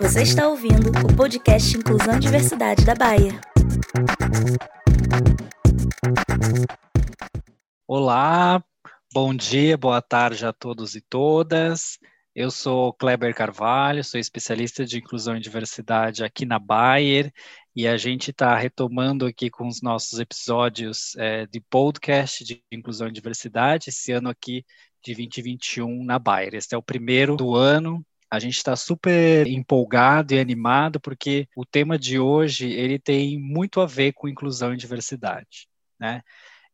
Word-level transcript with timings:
Você 0.00 0.22
está 0.22 0.48
ouvindo 0.48 0.90
o 0.90 1.16
podcast 1.16 1.76
Inclusão 1.76 2.16
e 2.16 2.20
Diversidade 2.20 2.84
da 2.84 2.94
Baia. 2.94 3.40
Olá, 7.86 8.62
bom 9.12 9.34
dia, 9.34 9.76
boa 9.76 10.00
tarde 10.00 10.46
a 10.46 10.52
todos 10.52 10.94
e 10.94 11.00
todas. 11.00 11.98
Eu 12.34 12.50
sou 12.50 12.94
Kleber 12.94 13.34
Carvalho, 13.34 14.02
sou 14.02 14.18
especialista 14.18 14.86
de 14.86 14.98
inclusão 14.98 15.36
e 15.36 15.40
diversidade 15.40 16.24
aqui 16.24 16.46
na 16.46 16.58
Bayer 16.58 17.30
e 17.76 17.86
a 17.86 17.96
gente 17.96 18.30
está 18.30 18.56
retomando 18.56 19.26
aqui 19.26 19.50
com 19.50 19.66
os 19.66 19.82
nossos 19.82 20.18
episódios 20.18 21.14
é, 21.16 21.46
de 21.46 21.60
podcast 21.60 22.44
de 22.44 22.62
inclusão 22.72 23.08
e 23.08 23.12
diversidade, 23.12 23.90
esse 23.90 24.12
ano 24.12 24.28
aqui 24.28 24.64
de 25.02 25.14
2021 25.14 26.04
na 26.04 26.18
Bayer. 26.18 26.54
Este 26.54 26.74
é 26.74 26.78
o 26.78 26.82
primeiro 26.82 27.36
do 27.36 27.54
ano. 27.54 28.04
A 28.30 28.38
gente 28.38 28.56
está 28.56 28.74
super 28.76 29.46
empolgado 29.46 30.32
e 30.32 30.38
animado 30.38 31.00
porque 31.00 31.46
o 31.54 31.66
tema 31.66 31.98
de 31.98 32.18
hoje 32.18 32.70
ele 32.70 32.98
tem 32.98 33.38
muito 33.38 33.80
a 33.80 33.86
ver 33.86 34.12
com 34.12 34.28
inclusão 34.28 34.72
e 34.72 34.76
diversidade, 34.76 35.68
né? 35.98 36.22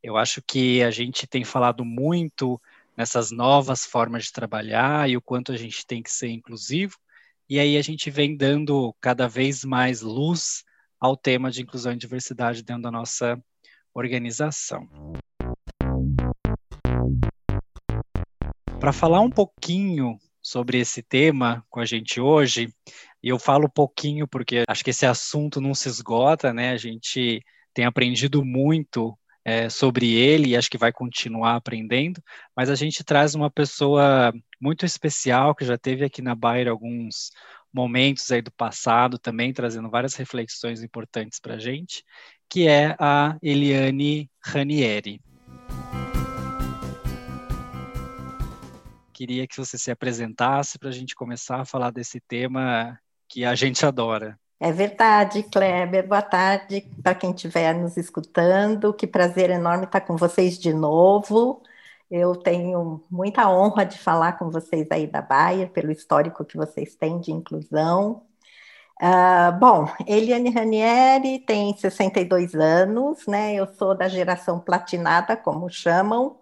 Eu 0.02 0.16
acho 0.16 0.40
que 0.40 0.82
a 0.82 0.90
gente 0.90 1.26
tem 1.26 1.44
falado 1.44 1.84
muito 1.84 2.60
nessas 2.96 3.32
novas 3.32 3.84
formas 3.84 4.24
de 4.24 4.32
trabalhar 4.32 5.10
e 5.10 5.16
o 5.16 5.20
quanto 5.20 5.50
a 5.50 5.56
gente 5.56 5.84
tem 5.84 6.02
que 6.02 6.10
ser 6.10 6.28
inclusivo. 6.28 6.96
E 7.48 7.58
aí 7.58 7.76
a 7.76 7.82
gente 7.82 8.10
vem 8.10 8.36
dando 8.36 8.94
cada 9.00 9.26
vez 9.26 9.64
mais 9.64 10.00
luz 10.02 10.64
ao 11.00 11.16
tema 11.16 11.50
de 11.50 11.62
inclusão 11.62 11.92
e 11.92 11.96
diversidade 11.96 12.62
dentro 12.62 12.82
da 12.82 12.90
nossa 12.90 13.40
organização. 13.94 14.88
Para 18.78 18.92
falar 18.92 19.20
um 19.20 19.30
pouquinho 19.30 20.18
sobre 20.40 20.78
esse 20.78 21.02
tema 21.02 21.64
com 21.68 21.80
a 21.80 21.84
gente 21.84 22.20
hoje, 22.20 22.72
e 23.20 23.28
eu 23.28 23.38
falo 23.38 23.68
pouquinho 23.68 24.26
porque 24.28 24.62
acho 24.68 24.84
que 24.84 24.90
esse 24.90 25.04
assunto 25.04 25.60
não 25.60 25.74
se 25.74 25.88
esgota, 25.88 26.52
né? 26.52 26.70
A 26.70 26.76
gente 26.76 27.42
tem 27.74 27.84
aprendido 27.84 28.44
muito 28.44 29.18
é, 29.44 29.68
sobre 29.68 30.14
ele 30.14 30.50
e 30.50 30.56
acho 30.56 30.70
que 30.70 30.78
vai 30.78 30.92
continuar 30.92 31.56
aprendendo, 31.56 32.22
mas 32.54 32.70
a 32.70 32.76
gente 32.76 33.02
traz 33.02 33.34
uma 33.34 33.50
pessoa 33.50 34.32
muito 34.60 34.86
especial 34.86 35.56
que 35.56 35.64
já 35.64 35.76
teve 35.76 36.04
aqui 36.04 36.22
na 36.22 36.36
Bayer 36.36 36.68
alguns 36.68 37.30
momentos 37.72 38.30
aí 38.30 38.40
do 38.40 38.52
passado 38.52 39.18
também, 39.18 39.52
trazendo 39.52 39.90
várias 39.90 40.14
reflexões 40.14 40.82
importantes 40.82 41.40
para 41.40 41.54
a 41.54 41.58
gente, 41.58 42.04
que 42.48 42.68
é 42.68 42.94
a 42.98 43.36
Eliane 43.42 44.30
Ranieri. 44.40 45.20
Queria 49.18 49.48
que 49.48 49.56
você 49.56 49.76
se 49.76 49.90
apresentasse 49.90 50.78
para 50.78 50.90
a 50.90 50.92
gente 50.92 51.16
começar 51.16 51.60
a 51.60 51.64
falar 51.64 51.90
desse 51.90 52.20
tema 52.20 52.96
que 53.28 53.44
a 53.44 53.52
gente 53.56 53.84
adora. 53.84 54.38
É 54.60 54.70
verdade, 54.70 55.42
Kleber. 55.42 56.06
Boa 56.06 56.22
tarde 56.22 56.88
para 57.02 57.16
quem 57.16 57.32
estiver 57.32 57.74
nos 57.74 57.96
escutando. 57.96 58.94
Que 58.94 59.08
prazer 59.08 59.50
enorme 59.50 59.86
estar 59.86 60.02
com 60.02 60.16
vocês 60.16 60.56
de 60.56 60.72
novo. 60.72 61.60
Eu 62.08 62.36
tenho 62.36 63.02
muita 63.10 63.50
honra 63.50 63.84
de 63.84 63.98
falar 63.98 64.38
com 64.38 64.52
vocês 64.52 64.86
aí 64.92 65.08
da 65.08 65.20
Bayer, 65.20 65.68
pelo 65.70 65.90
histórico 65.90 66.44
que 66.44 66.56
vocês 66.56 66.94
têm 66.94 67.18
de 67.18 67.32
inclusão. 67.32 68.22
Uh, 69.02 69.50
bom, 69.58 69.92
Eliane 70.06 70.50
Ranieri 70.50 71.40
tem 71.40 71.76
62 71.76 72.54
anos, 72.54 73.26
né? 73.26 73.52
Eu 73.56 73.66
sou 73.66 73.96
da 73.96 74.06
geração 74.06 74.60
platinada, 74.60 75.36
como 75.36 75.68
chamam, 75.68 76.36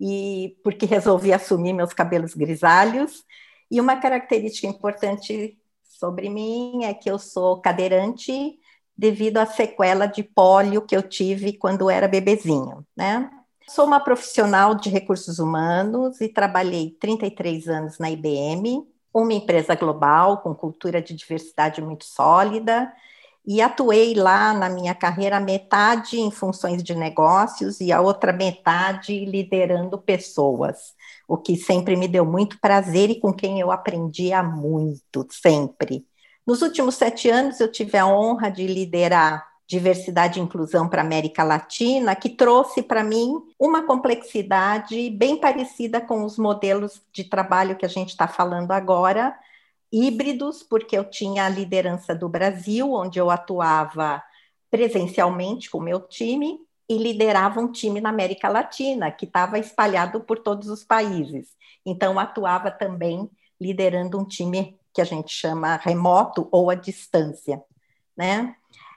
e 0.00 0.56
porque 0.64 0.86
resolvi 0.86 1.32
assumir 1.32 1.74
meus 1.74 1.92
cabelos 1.92 2.34
grisalhos. 2.34 3.22
E 3.70 3.80
uma 3.80 3.96
característica 3.96 4.66
importante 4.66 5.58
sobre 5.84 6.30
mim 6.30 6.84
é 6.84 6.94
que 6.94 7.10
eu 7.10 7.18
sou 7.18 7.60
cadeirante 7.60 8.58
devido 8.96 9.36
à 9.36 9.46
sequela 9.46 10.06
de 10.06 10.22
pólio 10.22 10.82
que 10.82 10.96
eu 10.96 11.02
tive 11.02 11.52
quando 11.52 11.90
era 11.90 12.08
bebezinho, 12.08 12.86
né? 12.96 13.30
Sou 13.68 13.86
uma 13.86 14.00
profissional 14.00 14.74
de 14.74 14.90
recursos 14.90 15.38
humanos 15.38 16.20
e 16.20 16.28
trabalhei 16.28 16.96
33 16.98 17.68
anos 17.68 17.98
na 17.98 18.10
IBM, 18.10 18.84
uma 19.14 19.32
empresa 19.32 19.74
global 19.74 20.38
com 20.38 20.54
cultura 20.54 21.00
de 21.00 21.14
diversidade 21.14 21.80
muito 21.80 22.04
sólida, 22.04 22.92
e 23.46 23.60
atuei 23.60 24.14
lá 24.14 24.52
na 24.52 24.68
minha 24.68 24.94
carreira 24.94 25.40
metade 25.40 26.20
em 26.20 26.30
funções 26.30 26.82
de 26.82 26.94
negócios 26.94 27.80
e 27.80 27.90
a 27.90 28.00
outra 28.00 28.32
metade 28.32 29.24
liderando 29.24 29.98
pessoas 29.98 30.94
o 31.30 31.36
que 31.36 31.56
sempre 31.56 31.94
me 31.94 32.08
deu 32.08 32.26
muito 32.26 32.58
prazer 32.58 33.08
e 33.08 33.20
com 33.20 33.32
quem 33.32 33.60
eu 33.60 33.70
aprendia 33.70 34.42
muito, 34.42 35.24
sempre. 35.30 36.04
Nos 36.44 36.60
últimos 36.60 36.96
sete 36.96 37.30
anos, 37.30 37.60
eu 37.60 37.70
tive 37.70 37.96
a 37.96 38.04
honra 38.04 38.50
de 38.50 38.66
liderar 38.66 39.46
diversidade 39.64 40.40
e 40.40 40.42
inclusão 40.42 40.88
para 40.88 41.00
a 41.00 41.04
América 41.04 41.44
Latina, 41.44 42.16
que 42.16 42.28
trouxe 42.28 42.82
para 42.82 43.04
mim 43.04 43.32
uma 43.56 43.86
complexidade 43.86 45.08
bem 45.10 45.36
parecida 45.36 46.00
com 46.00 46.24
os 46.24 46.36
modelos 46.36 47.00
de 47.12 47.22
trabalho 47.22 47.76
que 47.76 47.86
a 47.86 47.88
gente 47.88 48.08
está 48.08 48.26
falando 48.26 48.72
agora, 48.72 49.32
híbridos, 49.92 50.62
porque 50.62 50.96
eu 50.96 51.04
tinha 51.04 51.46
a 51.46 51.48
liderança 51.48 52.14
do 52.14 52.28
Brasil, 52.28 52.92
onde 52.92 53.18
eu 53.18 53.30
atuava 53.30 54.22
presencialmente 54.70 55.68
com 55.68 55.78
o 55.78 55.82
meu 55.82 56.00
time, 56.00 56.58
e 56.88 56.98
liderava 56.98 57.60
um 57.60 57.70
time 57.70 58.00
na 58.00 58.08
América 58.08 58.48
Latina, 58.48 59.10
que 59.12 59.24
estava 59.24 59.58
espalhado 59.58 60.20
por 60.20 60.40
todos 60.40 60.68
os 60.68 60.82
países. 60.82 61.56
Então, 61.86 62.18
atuava 62.18 62.70
também 62.70 63.30
liderando 63.60 64.18
um 64.18 64.24
time 64.24 64.76
que 64.92 65.00
a 65.00 65.04
gente 65.04 65.32
chama 65.32 65.76
remoto 65.76 66.48
ou 66.50 66.68
à 66.68 66.74
distância. 66.74 67.62
Né? 68.16 68.56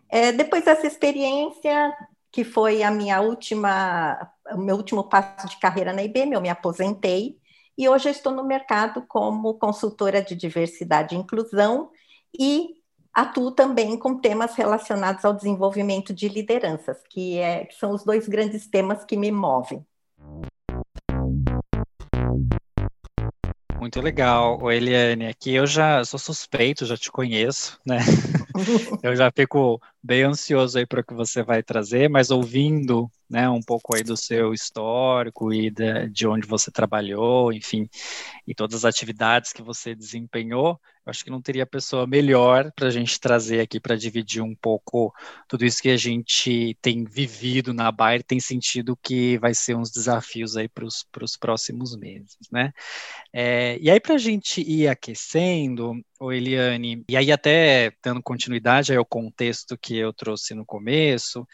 É, 0.09 0.31
depois 0.31 0.65
dessa 0.65 0.87
experiência, 0.87 1.95
que 2.31 2.43
foi 2.43 2.81
a 2.81 2.89
minha 2.89 3.21
última, 3.21 4.31
o 4.51 4.57
meu 4.57 4.75
último 4.75 5.03
passo 5.03 5.47
de 5.47 5.59
carreira 5.59 5.93
na 5.93 6.03
IBM, 6.03 6.33
eu 6.33 6.41
me 6.41 6.49
aposentei 6.49 7.37
e 7.77 7.89
hoje 7.89 8.09
eu 8.09 8.11
estou 8.11 8.31
no 8.31 8.43
mercado 8.43 9.03
como 9.07 9.55
consultora 9.55 10.21
de 10.21 10.35
diversidade 10.35 11.15
e 11.15 11.17
inclusão 11.17 11.89
e 12.37 12.75
atuo 13.13 13.51
também 13.51 13.97
com 13.97 14.19
temas 14.19 14.55
relacionados 14.55 15.23
ao 15.23 15.33
desenvolvimento 15.33 16.13
de 16.13 16.27
lideranças, 16.27 16.97
que, 17.09 17.37
é, 17.37 17.65
que 17.65 17.75
são 17.75 17.91
os 17.91 18.03
dois 18.03 18.27
grandes 18.27 18.67
temas 18.67 19.03
que 19.05 19.15
me 19.15 19.31
movem. 19.31 19.85
Muito 23.79 23.99
legal, 23.99 24.59
o 24.61 24.71
Eliane. 24.71 25.27
Aqui 25.27 25.53
eu 25.53 25.67
já 25.67 26.05
sou 26.05 26.17
suspeito, 26.17 26.85
já 26.85 26.95
te 26.95 27.11
conheço, 27.11 27.79
né? 27.85 27.97
eu 29.03 29.15
já 29.15 29.29
fico 29.29 29.81
bem 30.03 30.23
ansioso 30.23 30.77
aí 30.77 30.85
para 30.85 30.99
o 30.99 31.03
que 31.03 31.13
você 31.13 31.41
vai 31.41 31.63
trazer, 31.63 32.09
mas 32.09 32.29
ouvindo, 32.29 33.09
né, 33.29 33.49
um 33.49 33.61
pouco 33.61 33.95
aí 33.95 34.03
do 34.03 34.17
seu 34.17 34.53
histórico 34.53 35.53
e 35.53 35.71
de, 35.71 36.09
de 36.09 36.27
onde 36.27 36.45
você 36.45 36.69
trabalhou, 36.69 37.53
enfim, 37.53 37.89
e 38.45 38.53
todas 38.53 38.83
as 38.83 38.85
atividades 38.85 39.53
que 39.53 39.61
você 39.61 39.95
desempenhou, 39.95 40.79
eu 41.05 41.09
acho 41.09 41.23
que 41.23 41.29
não 41.29 41.41
teria 41.41 41.65
pessoa 41.65 42.07
melhor 42.07 42.71
para 42.73 42.87
a 42.87 42.91
gente 42.91 43.19
trazer 43.19 43.59
aqui 43.59 43.79
para 43.79 43.95
dividir 43.95 44.41
um 44.41 44.55
pouco 44.55 45.13
tudo 45.47 45.65
isso 45.65 45.81
que 45.81 45.89
a 45.89 45.97
gente 45.97 46.77
tem 46.81 47.03
vivido 47.03 47.73
na 47.73 47.91
Bayer, 47.91 48.23
tem 48.23 48.39
sentido 48.39 48.97
que 49.01 49.37
vai 49.37 49.53
ser 49.53 49.75
uns 49.75 49.91
desafios 49.91 50.55
aí 50.55 50.67
para 50.67 50.85
os 50.85 51.37
próximos 51.37 51.95
meses, 51.95 52.37
né? 52.51 52.73
É, 53.33 53.77
e 53.81 53.89
aí 53.89 53.99
para 53.99 54.15
a 54.15 54.17
gente 54.17 54.61
ir 54.61 54.87
aquecendo, 54.87 55.93
o 56.23 56.31
Eliane, 56.31 57.03
e 57.09 57.17
aí 57.17 57.31
até 57.31 57.91
dando 58.01 58.23
continuidade 58.23 58.95
ao 58.95 59.05
contexto 59.05 59.77
que 59.77 59.97
eu 59.97 60.13
trouxe 60.13 60.53
no 60.53 60.65
começo, 60.65 61.45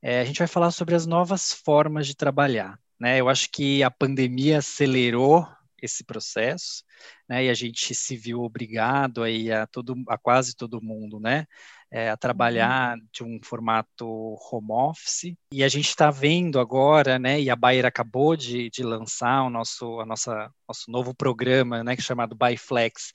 é, 0.00 0.20
a 0.20 0.24
gente 0.24 0.38
vai 0.38 0.46
falar 0.46 0.70
sobre 0.70 0.94
as 0.94 1.06
novas 1.06 1.52
formas 1.52 2.06
de 2.06 2.14
trabalhar. 2.14 2.78
Né? 3.00 3.20
Eu 3.20 3.28
acho 3.28 3.50
que 3.50 3.82
a 3.82 3.90
pandemia 3.90 4.58
acelerou 4.58 5.46
esse 5.82 6.04
processo, 6.04 6.84
né? 7.28 7.46
E 7.46 7.50
a 7.50 7.54
gente 7.54 7.92
se 7.92 8.16
viu 8.16 8.42
obrigado 8.42 9.24
aí 9.24 9.50
a 9.50 9.66
todo, 9.66 9.96
a 10.08 10.16
quase 10.16 10.54
todo 10.54 10.80
mundo, 10.80 11.18
né? 11.18 11.44
É, 11.90 12.08
a 12.08 12.16
trabalhar 12.16 12.96
uhum. 12.96 13.06
de 13.12 13.24
um 13.24 13.40
formato 13.42 14.06
home 14.50 14.70
office. 14.70 15.34
E 15.52 15.64
a 15.64 15.68
gente 15.68 15.88
está 15.88 16.10
vendo 16.10 16.60
agora, 16.60 17.18
né? 17.18 17.40
E 17.40 17.50
a 17.50 17.56
Bayer 17.56 17.84
acabou 17.84 18.36
de, 18.36 18.70
de 18.70 18.82
lançar 18.84 19.42
o 19.42 19.50
nosso, 19.50 19.98
a 19.98 20.06
nossa, 20.06 20.50
nosso 20.66 20.88
novo 20.88 21.12
programa, 21.12 21.82
né? 21.82 21.96
Que 21.96 22.00
é 22.00 22.04
chamado 22.04 22.36
Byflex, 22.36 23.12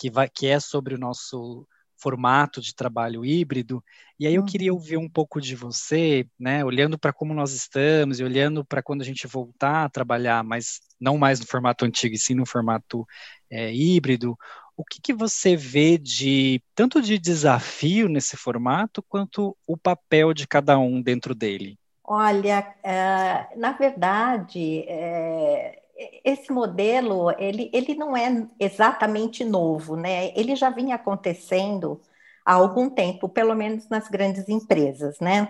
que 0.00 0.10
vai, 0.10 0.30
que 0.30 0.46
é 0.46 0.58
sobre 0.58 0.94
o 0.94 0.98
nosso 0.98 1.68
formato 1.98 2.62
de 2.62 2.74
trabalho 2.74 3.22
híbrido. 3.22 3.84
E 4.18 4.26
aí 4.26 4.34
eu 4.34 4.44
queria 4.46 4.72
uhum. 4.72 4.78
ouvir 4.78 4.96
um 4.96 5.08
pouco 5.08 5.38
de 5.38 5.54
você, 5.54 6.26
né, 6.38 6.64
olhando 6.64 6.98
para 6.98 7.12
como 7.12 7.34
nós 7.34 7.52
estamos 7.52 8.18
e 8.18 8.24
olhando 8.24 8.64
para 8.64 8.82
quando 8.82 9.02
a 9.02 9.04
gente 9.04 9.26
voltar 9.26 9.84
a 9.84 9.88
trabalhar, 9.90 10.42
mas 10.42 10.80
não 10.98 11.18
mais 11.18 11.38
no 11.38 11.46
formato 11.46 11.84
antigo, 11.84 12.14
e 12.14 12.18
sim 12.18 12.34
no 12.34 12.46
formato 12.46 13.06
é, 13.50 13.74
híbrido. 13.74 14.34
O 14.74 14.82
que, 14.82 15.02
que 15.02 15.12
você 15.12 15.54
vê 15.54 15.98
de 15.98 16.62
tanto 16.74 17.02
de 17.02 17.18
desafio 17.18 18.08
nesse 18.08 18.38
formato 18.38 19.02
quanto 19.02 19.54
o 19.66 19.76
papel 19.76 20.32
de 20.32 20.48
cada 20.48 20.78
um 20.78 21.02
dentro 21.02 21.34
dele? 21.34 21.78
Olha, 22.02 22.74
é, 22.82 23.54
na 23.56 23.72
verdade, 23.72 24.84
é, 24.88 25.82
esse 26.24 26.50
modelo, 26.52 27.30
ele, 27.38 27.70
ele 27.72 27.94
não 27.94 28.16
é 28.16 28.46
exatamente 28.58 29.44
novo, 29.44 29.96
né? 29.96 30.32
Ele 30.34 30.56
já 30.56 30.70
vinha 30.70 30.94
acontecendo 30.94 32.00
há 32.44 32.54
algum 32.54 32.88
tempo, 32.88 33.28
pelo 33.28 33.54
menos 33.54 33.88
nas 33.88 34.08
grandes 34.08 34.48
empresas, 34.48 35.18
né? 35.20 35.48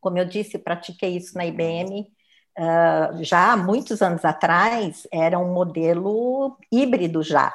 Como 0.00 0.18
eu 0.18 0.24
disse, 0.24 0.58
pratiquei 0.58 1.16
isso 1.16 1.36
na 1.36 1.46
IBM 1.46 2.10
uh, 2.58 3.24
já 3.24 3.52
há 3.52 3.56
muitos 3.56 4.00
anos 4.02 4.24
atrás, 4.24 5.06
era 5.12 5.38
um 5.38 5.52
modelo 5.52 6.56
híbrido 6.70 7.22
já, 7.22 7.52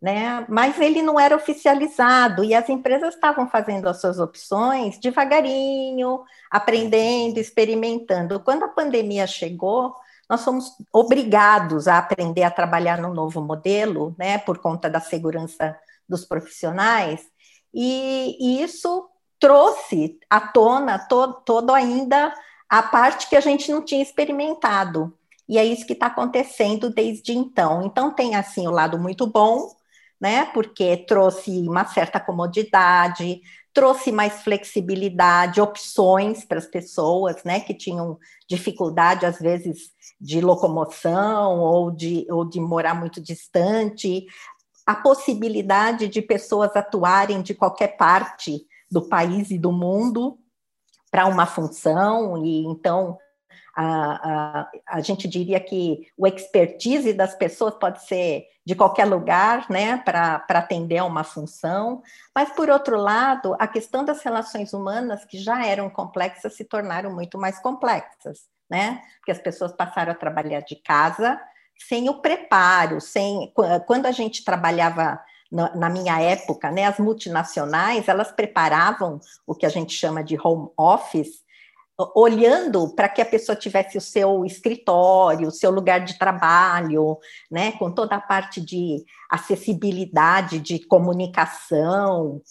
né? 0.00 0.46
Mas 0.48 0.80
ele 0.80 1.02
não 1.02 1.20
era 1.20 1.36
oficializado 1.36 2.42
e 2.42 2.54
as 2.54 2.68
empresas 2.68 3.14
estavam 3.14 3.48
fazendo 3.48 3.88
as 3.88 4.00
suas 4.00 4.18
opções 4.18 4.98
devagarinho, 4.98 6.22
aprendendo, 6.50 7.38
experimentando. 7.38 8.40
Quando 8.40 8.64
a 8.64 8.68
pandemia 8.68 9.26
chegou, 9.26 9.94
nós 10.28 10.44
fomos 10.44 10.72
obrigados 10.92 11.86
a 11.86 11.98
aprender 11.98 12.42
a 12.42 12.50
trabalhar 12.50 13.00
no 13.00 13.14
novo 13.14 13.40
modelo, 13.40 14.14
né, 14.18 14.38
por 14.38 14.58
conta 14.58 14.90
da 14.90 15.00
segurança 15.00 15.78
dos 16.08 16.24
profissionais, 16.24 17.20
e, 17.72 18.36
e 18.40 18.62
isso 18.62 19.08
trouxe 19.38 20.18
à 20.30 20.40
tona 20.40 20.98
todo, 20.98 21.34
todo 21.44 21.72
ainda 21.72 22.32
a 22.68 22.82
parte 22.82 23.28
que 23.28 23.36
a 23.36 23.40
gente 23.40 23.70
não 23.70 23.82
tinha 23.82 24.02
experimentado. 24.02 25.16
E 25.48 25.58
é 25.58 25.64
isso 25.64 25.86
que 25.86 25.92
está 25.92 26.06
acontecendo 26.06 26.90
desde 26.90 27.32
então. 27.32 27.82
Então, 27.84 28.12
tem 28.12 28.34
assim 28.34 28.66
o 28.66 28.72
lado 28.72 28.98
muito 28.98 29.26
bom, 29.26 29.70
né? 30.20 30.46
Porque 30.46 30.96
trouxe 30.96 31.50
uma 31.68 31.84
certa 31.84 32.18
comodidade, 32.18 33.40
trouxe 33.76 34.10
mais 34.10 34.40
flexibilidade, 34.42 35.60
opções 35.60 36.46
para 36.46 36.56
as 36.56 36.64
pessoas, 36.64 37.44
né? 37.44 37.60
Que 37.60 37.74
tinham 37.74 38.18
dificuldade, 38.48 39.26
às 39.26 39.38
vezes, 39.38 39.90
de 40.18 40.40
locomoção 40.40 41.60
ou 41.60 41.90
de, 41.90 42.26
ou 42.30 42.42
de 42.42 42.58
morar 42.58 42.94
muito 42.94 43.20
distante, 43.20 44.24
a 44.86 44.94
possibilidade 44.94 46.08
de 46.08 46.22
pessoas 46.22 46.74
atuarem 46.74 47.42
de 47.42 47.52
qualquer 47.52 47.98
parte 47.98 48.66
do 48.90 49.06
país 49.06 49.50
e 49.50 49.58
do 49.58 49.70
mundo 49.70 50.38
para 51.10 51.26
uma 51.26 51.44
função, 51.44 52.42
e 52.42 52.64
então 52.64 53.18
a, 53.76 54.60
a, 54.60 54.70
a 54.86 55.00
gente 55.02 55.28
diria 55.28 55.60
que 55.60 56.08
o 56.16 56.26
expertise 56.26 57.12
das 57.12 57.34
pessoas 57.34 57.74
pode 57.74 58.02
ser 58.06 58.46
de 58.64 58.74
qualquer 58.74 59.04
lugar, 59.04 59.66
né, 59.70 59.98
para 59.98 60.44
atender 60.48 60.98
a 60.98 61.04
uma 61.04 61.22
função, 61.22 62.02
mas 62.34 62.50
por 62.50 62.68
outro 62.68 62.96
lado, 62.96 63.54
a 63.60 63.68
questão 63.68 64.04
das 64.04 64.22
relações 64.22 64.72
humanas, 64.72 65.24
que 65.24 65.38
já 65.38 65.64
eram 65.64 65.88
complexas, 65.88 66.56
se 66.56 66.64
tornaram 66.64 67.14
muito 67.14 67.38
mais 67.38 67.60
complexas, 67.60 68.48
né, 68.68 69.02
porque 69.18 69.30
as 69.30 69.38
pessoas 69.38 69.72
passaram 69.72 70.12
a 70.12 70.16
trabalhar 70.16 70.60
de 70.60 70.74
casa 70.74 71.40
sem 71.78 72.08
o 72.08 72.20
preparo, 72.20 73.00
sem 73.00 73.52
quando 73.86 74.06
a 74.06 74.10
gente 74.10 74.42
trabalhava 74.42 75.20
na, 75.52 75.88
minha 75.88 76.20
época, 76.20 76.70
né, 76.70 76.86
as 76.86 76.98
multinacionais, 76.98 78.08
elas 78.08 78.32
preparavam 78.32 79.20
o 79.46 79.54
que 79.54 79.66
a 79.66 79.68
gente 79.68 79.92
chama 79.92 80.24
de 80.24 80.36
home 80.42 80.70
office, 80.76 81.44
olhando 82.14 82.94
para 82.94 83.08
que 83.08 83.22
a 83.22 83.26
pessoa 83.26 83.56
tivesse 83.56 83.96
o 83.96 84.00
seu 84.00 84.44
escritório, 84.44 85.48
o 85.48 85.52
seu 85.52 85.70
lugar 85.70 86.00
de 86.00 86.18
trabalho, 86.18 87.18
né, 87.50 87.72
com 87.72 87.90
toda 87.90 88.16
a 88.16 88.20
parte 88.20 88.60
de 88.60 89.04
acessibilidade, 89.30 90.58
de 90.58 90.80
comunicação, 90.86 92.42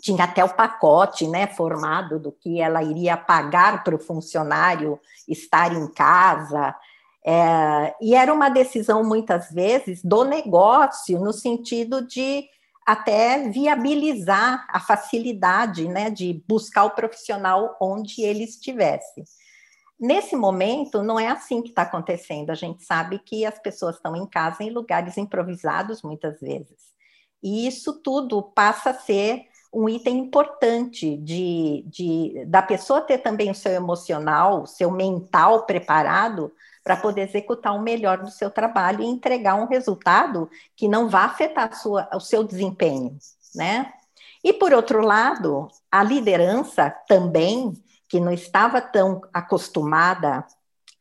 tinha 0.00 0.24
até 0.24 0.44
o 0.44 0.54
pacote, 0.54 1.26
né, 1.26 1.46
formado 1.46 2.18
do 2.18 2.32
que 2.32 2.60
ela 2.60 2.82
iria 2.82 3.16
pagar 3.16 3.84
para 3.84 3.94
o 3.94 4.00
funcionário 4.00 4.98
estar 5.28 5.74
em 5.74 5.86
casa, 5.92 6.74
é, 7.26 7.94
e 8.00 8.14
era 8.14 8.32
uma 8.32 8.48
decisão, 8.48 9.04
muitas 9.04 9.50
vezes, 9.50 10.02
do 10.02 10.24
negócio, 10.24 11.20
no 11.20 11.32
sentido 11.32 12.06
de 12.06 12.48
até 12.88 13.50
viabilizar 13.50 14.66
a 14.70 14.80
facilidade 14.80 15.86
né, 15.86 16.08
de 16.08 16.42
buscar 16.48 16.84
o 16.84 16.92
profissional 16.92 17.76
onde 17.78 18.22
ele 18.22 18.44
estivesse. 18.44 19.24
Nesse 20.00 20.34
momento, 20.34 21.02
não 21.02 21.20
é 21.20 21.26
assim 21.26 21.60
que 21.60 21.68
está 21.68 21.82
acontecendo. 21.82 22.48
A 22.48 22.54
gente 22.54 22.82
sabe 22.82 23.18
que 23.18 23.44
as 23.44 23.58
pessoas 23.58 23.96
estão 23.96 24.16
em 24.16 24.26
casa 24.26 24.62
em 24.62 24.70
lugares 24.70 25.18
improvisados, 25.18 26.00
muitas 26.00 26.40
vezes. 26.40 26.78
E 27.42 27.66
isso 27.66 28.00
tudo 28.00 28.42
passa 28.42 28.88
a 28.88 28.94
ser 28.94 29.44
um 29.70 29.86
item 29.86 30.20
importante 30.20 31.14
de, 31.18 31.84
de, 31.88 32.46
da 32.46 32.62
pessoa 32.62 33.02
ter 33.02 33.18
também 33.18 33.50
o 33.50 33.54
seu 33.54 33.72
emocional, 33.72 34.62
o 34.62 34.66
seu 34.66 34.90
mental 34.90 35.66
preparado 35.66 36.50
para 36.82 36.96
poder 36.96 37.22
executar 37.22 37.74
o 37.74 37.82
melhor 37.82 38.18
do 38.18 38.30
seu 38.30 38.50
trabalho 38.50 39.02
e 39.02 39.06
entregar 39.06 39.54
um 39.54 39.66
resultado 39.66 40.50
que 40.76 40.88
não 40.88 41.08
vá 41.08 41.24
afetar 41.24 41.74
sua, 41.74 42.08
o 42.14 42.20
seu 42.20 42.44
desempenho, 42.44 43.16
né? 43.54 43.92
E 44.42 44.52
por 44.52 44.72
outro 44.72 45.00
lado, 45.00 45.68
a 45.90 46.02
liderança 46.02 46.90
também, 47.06 47.72
que 48.08 48.20
não 48.20 48.32
estava 48.32 48.80
tão 48.80 49.20
acostumada 49.32 50.46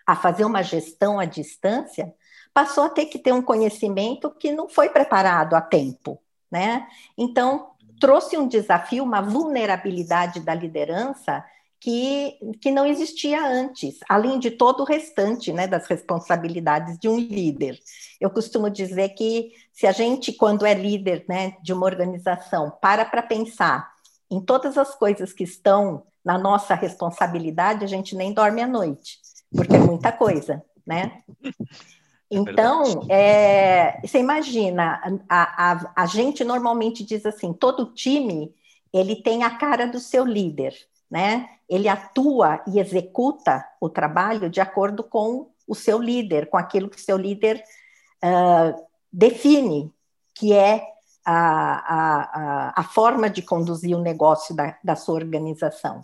a 0.05 0.15
fazer 0.15 0.45
uma 0.45 0.63
gestão 0.63 1.19
à 1.19 1.25
distância, 1.25 2.13
passou 2.53 2.85
a 2.85 2.89
ter 2.89 3.05
que 3.05 3.19
ter 3.19 3.33
um 3.33 3.41
conhecimento 3.41 4.31
que 4.31 4.51
não 4.51 4.67
foi 4.67 4.89
preparado 4.89 5.53
a 5.53 5.61
tempo, 5.61 6.19
né? 6.51 6.87
Então, 7.17 7.71
trouxe 7.99 8.37
um 8.37 8.47
desafio, 8.47 9.03
uma 9.03 9.21
vulnerabilidade 9.21 10.39
da 10.39 10.53
liderança 10.53 11.43
que, 11.79 12.37
que 12.61 12.71
não 12.71 12.85
existia 12.85 13.45
antes, 13.45 13.99
além 14.09 14.39
de 14.39 14.51
todo 14.51 14.81
o 14.81 14.85
restante 14.85 15.53
né, 15.53 15.67
das 15.67 15.87
responsabilidades 15.87 16.97
de 16.97 17.07
um 17.07 17.17
líder. 17.17 17.79
Eu 18.19 18.29
costumo 18.29 18.69
dizer 18.69 19.09
que 19.09 19.51
se 19.71 19.85
a 19.85 19.91
gente, 19.91 20.33
quando 20.33 20.65
é 20.65 20.73
líder 20.73 21.25
né, 21.29 21.55
de 21.61 21.73
uma 21.73 21.85
organização, 21.85 22.71
para 22.81 23.05
para 23.05 23.21
pensar 23.21 23.91
em 24.29 24.41
todas 24.41 24.77
as 24.77 24.95
coisas 24.95 25.31
que 25.31 25.43
estão 25.43 26.03
na 26.25 26.37
nossa 26.37 26.75
responsabilidade, 26.75 27.85
a 27.85 27.87
gente 27.87 28.15
nem 28.15 28.33
dorme 28.33 28.61
à 28.61 28.67
noite, 28.67 29.19
porque 29.55 29.75
é 29.75 29.79
muita 29.79 30.11
coisa, 30.11 30.63
né? 30.85 31.21
É 31.43 31.51
então, 32.29 33.05
é, 33.09 34.01
você 34.03 34.19
imagina, 34.19 35.01
a, 35.29 35.71
a, 35.71 35.93
a 35.95 36.05
gente 36.05 36.43
normalmente 36.43 37.05
diz 37.05 37.25
assim, 37.25 37.53
todo 37.53 37.93
time 37.93 38.53
ele 38.91 39.15
tem 39.15 39.43
a 39.43 39.51
cara 39.51 39.85
do 39.85 39.99
seu 39.99 40.25
líder 40.25 40.73
né? 41.09 41.49
Ele 41.69 41.87
atua 41.87 42.61
e 42.67 42.79
executa 42.79 43.65
o 43.81 43.89
trabalho 43.89 44.49
de 44.49 44.61
acordo 44.61 45.03
com 45.03 45.51
o 45.67 45.75
seu 45.75 45.99
líder, 45.99 46.49
com 46.49 46.57
aquilo 46.57 46.89
que 46.89 46.97
o 46.97 47.01
seu 47.01 47.17
líder 47.17 47.61
uh, 48.23 48.87
define, 49.11 49.91
que 50.33 50.53
é 50.53 50.81
a, 51.25 51.33
a, 51.33 52.73
a, 52.77 52.83
forma 52.83 53.29
de 53.29 53.41
conduzir 53.41 53.97
o 53.97 54.01
negócio 54.01 54.55
da, 54.55 54.77
da 54.81 54.95
sua 54.95 55.15
organização. 55.15 56.01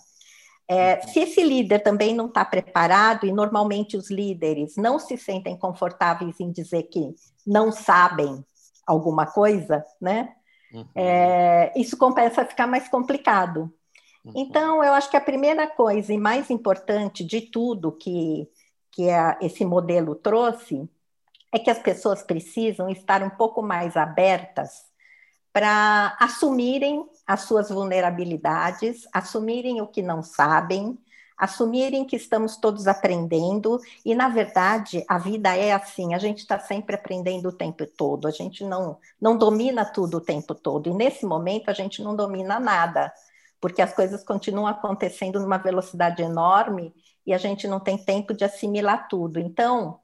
É, 0.67 0.99
se 1.07 1.19
esse 1.19 1.41
líder 1.41 1.79
também 1.79 2.13
não 2.13 2.25
está 2.25 2.43
preparado, 2.43 3.25
e 3.25 3.31
normalmente 3.31 3.95
os 3.95 4.09
líderes 4.09 4.75
não 4.75 4.99
se 4.99 5.17
sentem 5.17 5.57
confortáveis 5.57 6.39
em 6.41 6.51
dizer 6.51 6.83
que 6.83 7.15
não 7.47 7.71
sabem 7.71 8.43
alguma 8.85 9.25
coisa, 9.25 9.85
né? 10.01 10.33
Uhum. 10.73 10.85
É, 10.93 11.71
isso 11.75 11.95
começa 11.95 12.41
a 12.41 12.45
ficar 12.45 12.67
mais 12.67 12.89
complicado, 12.89 13.61
Uhum. 13.61 13.71
Então, 14.33 14.83
eu 14.83 14.93
acho 14.93 15.09
que 15.09 15.17
a 15.17 15.21
primeira 15.21 15.67
coisa 15.67 16.13
e 16.13 16.17
mais 16.17 16.49
importante 16.49 17.23
de 17.25 17.41
tudo 17.41 17.91
que, 17.91 18.49
que 18.91 19.09
a, 19.09 19.37
esse 19.41 19.65
modelo 19.65 20.15
trouxe 20.15 20.89
é 21.51 21.59
que 21.59 21.69
as 21.69 21.79
pessoas 21.79 22.23
precisam 22.23 22.89
estar 22.89 23.21
um 23.21 23.29
pouco 23.29 23.61
mais 23.61 23.97
abertas 23.97 24.85
para 25.51 26.17
assumirem 26.19 27.05
as 27.27 27.41
suas 27.41 27.69
vulnerabilidades, 27.69 29.07
assumirem 29.13 29.81
o 29.81 29.87
que 29.87 30.01
não 30.01 30.23
sabem, 30.23 30.97
assumirem 31.37 32.05
que 32.05 32.15
estamos 32.15 32.57
todos 32.57 32.87
aprendendo. 32.87 33.79
E, 34.05 34.15
na 34.15 34.29
verdade, 34.29 35.03
a 35.07 35.19
vida 35.19 35.55
é 35.55 35.73
assim, 35.73 36.13
a 36.13 36.17
gente 36.17 36.39
está 36.39 36.57
sempre 36.57 36.95
aprendendo 36.95 37.49
o 37.49 37.53
tempo 37.53 37.85
todo, 37.85 38.27
a 38.27 38.31
gente 38.31 38.63
não, 38.63 38.97
não 39.21 39.37
domina 39.37 39.85
tudo 39.85 40.17
o 40.17 40.21
tempo 40.21 40.55
todo, 40.55 40.89
e 40.89 40.93
nesse 40.93 41.25
momento 41.25 41.69
a 41.69 41.73
gente 41.73 42.01
não 42.01 42.15
domina 42.15 42.59
nada 42.59 43.13
porque 43.63 43.81
as 43.81 43.93
coisas 43.93 44.25
continuam 44.25 44.67
acontecendo 44.67 45.39
numa 45.39 45.57
velocidade 45.57 46.21
enorme 46.21 46.93
e 47.25 47.33
a 47.33 47.37
gente 47.37 47.65
não 47.65 47.79
tem 47.79 47.97
tempo 47.97 48.33
de 48.33 48.43
assimilar 48.43 49.07
tudo. 49.07 49.39
Então, 49.39 50.01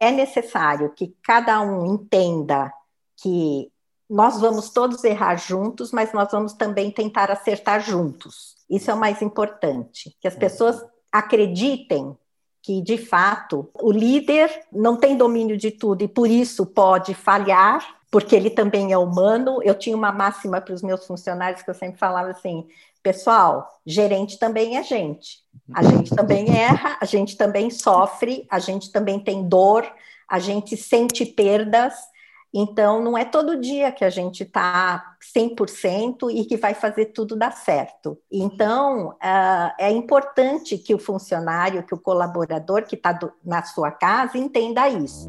é 0.00 0.10
necessário 0.10 0.88
que 0.88 1.14
cada 1.22 1.60
um 1.60 1.84
entenda 1.84 2.72
que 3.14 3.70
nós 4.08 4.40
vamos 4.40 4.70
todos 4.70 5.04
errar 5.04 5.36
juntos, 5.36 5.92
mas 5.92 6.14
nós 6.14 6.32
vamos 6.32 6.54
também 6.54 6.90
tentar 6.90 7.30
acertar 7.30 7.82
juntos. 7.82 8.56
Isso 8.70 8.90
é 8.90 8.94
o 8.94 8.98
mais 8.98 9.20
importante, 9.20 10.16
que 10.18 10.26
as 10.26 10.34
pessoas 10.34 10.82
acreditem 11.12 12.16
que, 12.62 12.80
de 12.80 12.96
fato, 12.96 13.68
o 13.82 13.92
líder 13.92 14.50
não 14.72 14.96
tem 14.96 15.14
domínio 15.14 15.58
de 15.58 15.70
tudo 15.70 16.00
e 16.00 16.08
por 16.08 16.26
isso 16.26 16.64
pode 16.64 17.12
falhar, 17.12 17.86
porque 18.10 18.34
ele 18.34 18.48
também 18.48 18.92
é 18.94 18.96
humano. 18.96 19.60
Eu 19.62 19.74
tinha 19.74 19.94
uma 19.94 20.10
máxima 20.10 20.58
para 20.58 20.72
os 20.72 20.80
meus 20.80 21.06
funcionários 21.06 21.60
que 21.60 21.68
eu 21.68 21.74
sempre 21.74 21.98
falava 21.98 22.30
assim: 22.30 22.66
Pessoal, 23.04 23.68
gerente 23.84 24.38
também 24.38 24.78
é 24.78 24.82
gente. 24.82 25.40
A 25.74 25.82
gente 25.82 26.16
também 26.16 26.56
erra, 26.58 26.96
a 26.98 27.04
gente 27.04 27.36
também 27.36 27.68
sofre, 27.68 28.46
a 28.50 28.58
gente 28.58 28.90
também 28.90 29.20
tem 29.20 29.46
dor, 29.46 29.86
a 30.26 30.38
gente 30.38 30.74
sente 30.74 31.26
perdas, 31.26 31.92
então 32.52 33.02
não 33.02 33.18
é 33.18 33.26
todo 33.26 33.60
dia 33.60 33.92
que 33.92 34.06
a 34.06 34.08
gente 34.08 34.44
está 34.44 35.16
100% 35.36 36.30
e 36.32 36.46
que 36.46 36.56
vai 36.56 36.72
fazer 36.72 37.06
tudo 37.06 37.36
dar 37.36 37.52
certo. 37.52 38.18
Então, 38.32 39.08
uh, 39.10 39.74
é 39.78 39.90
importante 39.90 40.78
que 40.78 40.94
o 40.94 40.98
funcionário, 40.98 41.82
que 41.82 41.92
o 41.92 42.00
colaborador 42.00 42.84
que 42.84 42.96
está 42.96 43.18
na 43.44 43.62
sua 43.64 43.90
casa 43.90 44.38
entenda 44.38 44.88
isso. 44.88 45.26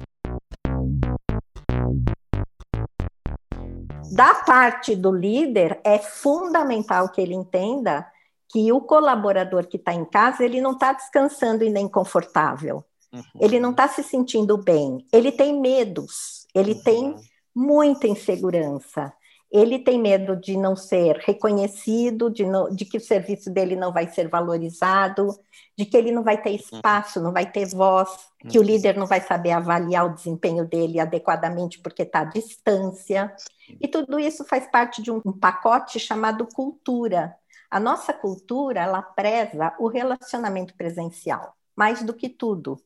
Da 4.16 4.34
parte 4.34 4.96
do 4.96 5.12
líder, 5.12 5.78
é 5.84 6.00
fundamental 6.00 7.10
que 7.10 7.20
ele 7.20 7.34
entenda 7.34 8.10
que 8.48 8.72
o 8.72 8.80
colaborador 8.80 9.68
que 9.68 9.76
está 9.76 9.94
em 9.94 10.06
casa, 10.06 10.46
ele 10.46 10.62
não 10.62 10.72
está 10.72 10.94
descansando 10.94 11.66
e 11.66 11.70
nem 11.70 11.86
confortável. 11.86 12.82
Uhum. 13.12 13.22
Ele 13.42 13.60
não 13.60 13.72
está 13.72 13.90
se 13.90 14.02
sentindo 14.04 14.58
bem. 14.58 15.06
Ele 15.12 15.34
tem 15.34 15.60
medos, 15.60 16.48
ele 16.56 16.76
uhum. 16.76 16.84
tem 16.84 17.16
muita 17.54 18.08
insegurança. 18.08 19.12
Ele 19.56 19.80
tem 19.80 19.98
medo 19.98 20.36
de 20.36 20.58
não 20.58 20.76
ser 20.76 21.16
reconhecido, 21.20 22.30
de, 22.30 22.46
não, 22.46 22.70
de, 22.70 22.84
que 22.84 22.98
o 22.98 23.02
serviço 23.02 23.50
dele 23.50 23.74
não 23.74 23.94
vai 23.94 24.06
ser 24.10 24.28
valorizado, 24.28 25.30
de 25.78 25.86
que 25.86 25.96
ele 25.96 26.12
não 26.12 26.24
vai 26.24 26.42
ter 26.42 26.50
uhum. 26.50 26.56
espaço, 26.58 27.22
não 27.22 27.32
vai 27.32 27.50
ter 27.50 27.66
voz, 27.70 28.10
que 28.50 28.60
o 28.60 28.62
líder 28.62 28.98
não 28.98 29.06
vai 29.06 29.22
saber 29.22 29.52
avaliar 29.52 30.08
o 30.08 30.14
desempenho 30.14 30.68
dele 30.68 31.00
adequadamente 31.00 31.80
porque 31.80 32.02
está 32.02 32.20
à 32.20 32.26
distância. 32.26 33.34
E 33.80 33.88
tudo 33.88 34.20
isso 34.20 34.44
faz 34.44 34.70
parte 34.70 35.02
de 35.02 35.10
um 35.10 35.22
pacote 35.22 36.02
chamado 36.02 36.46
cultura. 36.54 37.34
A 37.72 37.80
nossa 37.80 38.12
cultura, 38.12 38.82
ela 38.82 39.02
preza 39.02 39.74
o 39.80 39.88
relacionamento 39.88 40.76
presencial, 40.76 41.56
mais 41.74 42.04
do 42.04 42.14
que 42.14 42.28
tudo. 42.28 42.78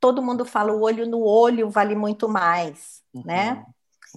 Todo 0.00 0.20
mundo 0.20 0.44
fala 0.44 0.72
o 0.72 0.82
olho 0.82 1.06
no 1.06 1.20
olho 1.22 1.70
vale 1.70 1.94
muito 1.94 2.28
mais, 2.28 3.00
uhum. 3.14 3.22
né? 3.24 3.64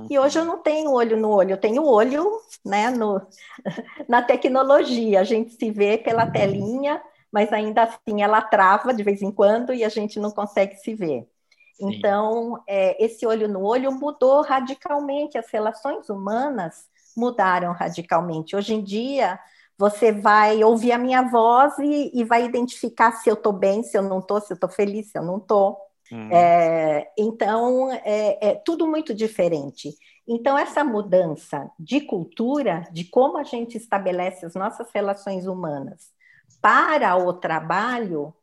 E 0.09 0.19
hoje 0.19 0.37
eu 0.37 0.45
não 0.45 0.59
tenho 0.59 0.91
olho 0.91 1.17
no 1.17 1.29
olho, 1.29 1.51
eu 1.51 1.57
tenho 1.57 1.83
olho 1.85 2.39
né, 2.63 2.89
no, 2.89 3.21
na 4.07 4.21
tecnologia. 4.21 5.19
A 5.19 5.23
gente 5.23 5.53
se 5.53 5.71
vê 5.71 5.97
pela 5.97 6.25
telinha, 6.27 7.01
mas 7.31 7.51
ainda 7.51 7.83
assim 7.83 8.21
ela 8.21 8.41
trava 8.41 8.93
de 8.93 9.03
vez 9.03 9.21
em 9.21 9.31
quando 9.31 9.73
e 9.73 9.83
a 9.83 9.89
gente 9.89 10.19
não 10.19 10.31
consegue 10.31 10.75
se 10.75 10.93
ver. 10.93 11.27
Sim. 11.75 11.93
Então, 11.93 12.61
é, 12.67 13.03
esse 13.03 13.25
olho 13.25 13.47
no 13.47 13.63
olho 13.63 13.91
mudou 13.91 14.41
radicalmente, 14.41 15.37
as 15.37 15.49
relações 15.49 16.09
humanas 16.09 16.87
mudaram 17.15 17.71
radicalmente. 17.73 18.55
Hoje 18.55 18.73
em 18.73 18.83
dia, 18.83 19.39
você 19.77 20.11
vai 20.11 20.61
ouvir 20.63 20.91
a 20.91 20.97
minha 20.97 21.21
voz 21.21 21.77
e, 21.79 22.11
e 22.13 22.23
vai 22.23 22.45
identificar 22.45 23.13
se 23.13 23.29
eu 23.29 23.35
estou 23.35 23.53
bem, 23.53 23.81
se 23.81 23.97
eu 23.97 24.01
não 24.01 24.19
estou, 24.19 24.41
se 24.41 24.51
eu 24.51 24.55
estou 24.55 24.69
feliz, 24.69 25.09
se 25.11 25.17
eu 25.17 25.23
não 25.23 25.37
estou. 25.37 25.77
Hum. 26.11 26.29
É, 26.31 27.11
então, 27.17 27.91
é, 27.91 28.49
é 28.49 28.55
tudo 28.55 28.87
muito 28.87 29.13
diferente. 29.13 29.93
Então, 30.27 30.57
essa 30.57 30.83
mudança 30.83 31.69
de 31.79 32.01
cultura, 32.01 32.87
de 32.91 33.03
como 33.03 33.37
a 33.37 33.43
gente 33.43 33.77
estabelece 33.77 34.45
as 34.45 34.53
nossas 34.53 34.89
relações 34.93 35.47
humanas 35.47 36.11
para 36.61 37.15
o 37.17 37.33
trabalho, 37.33 38.33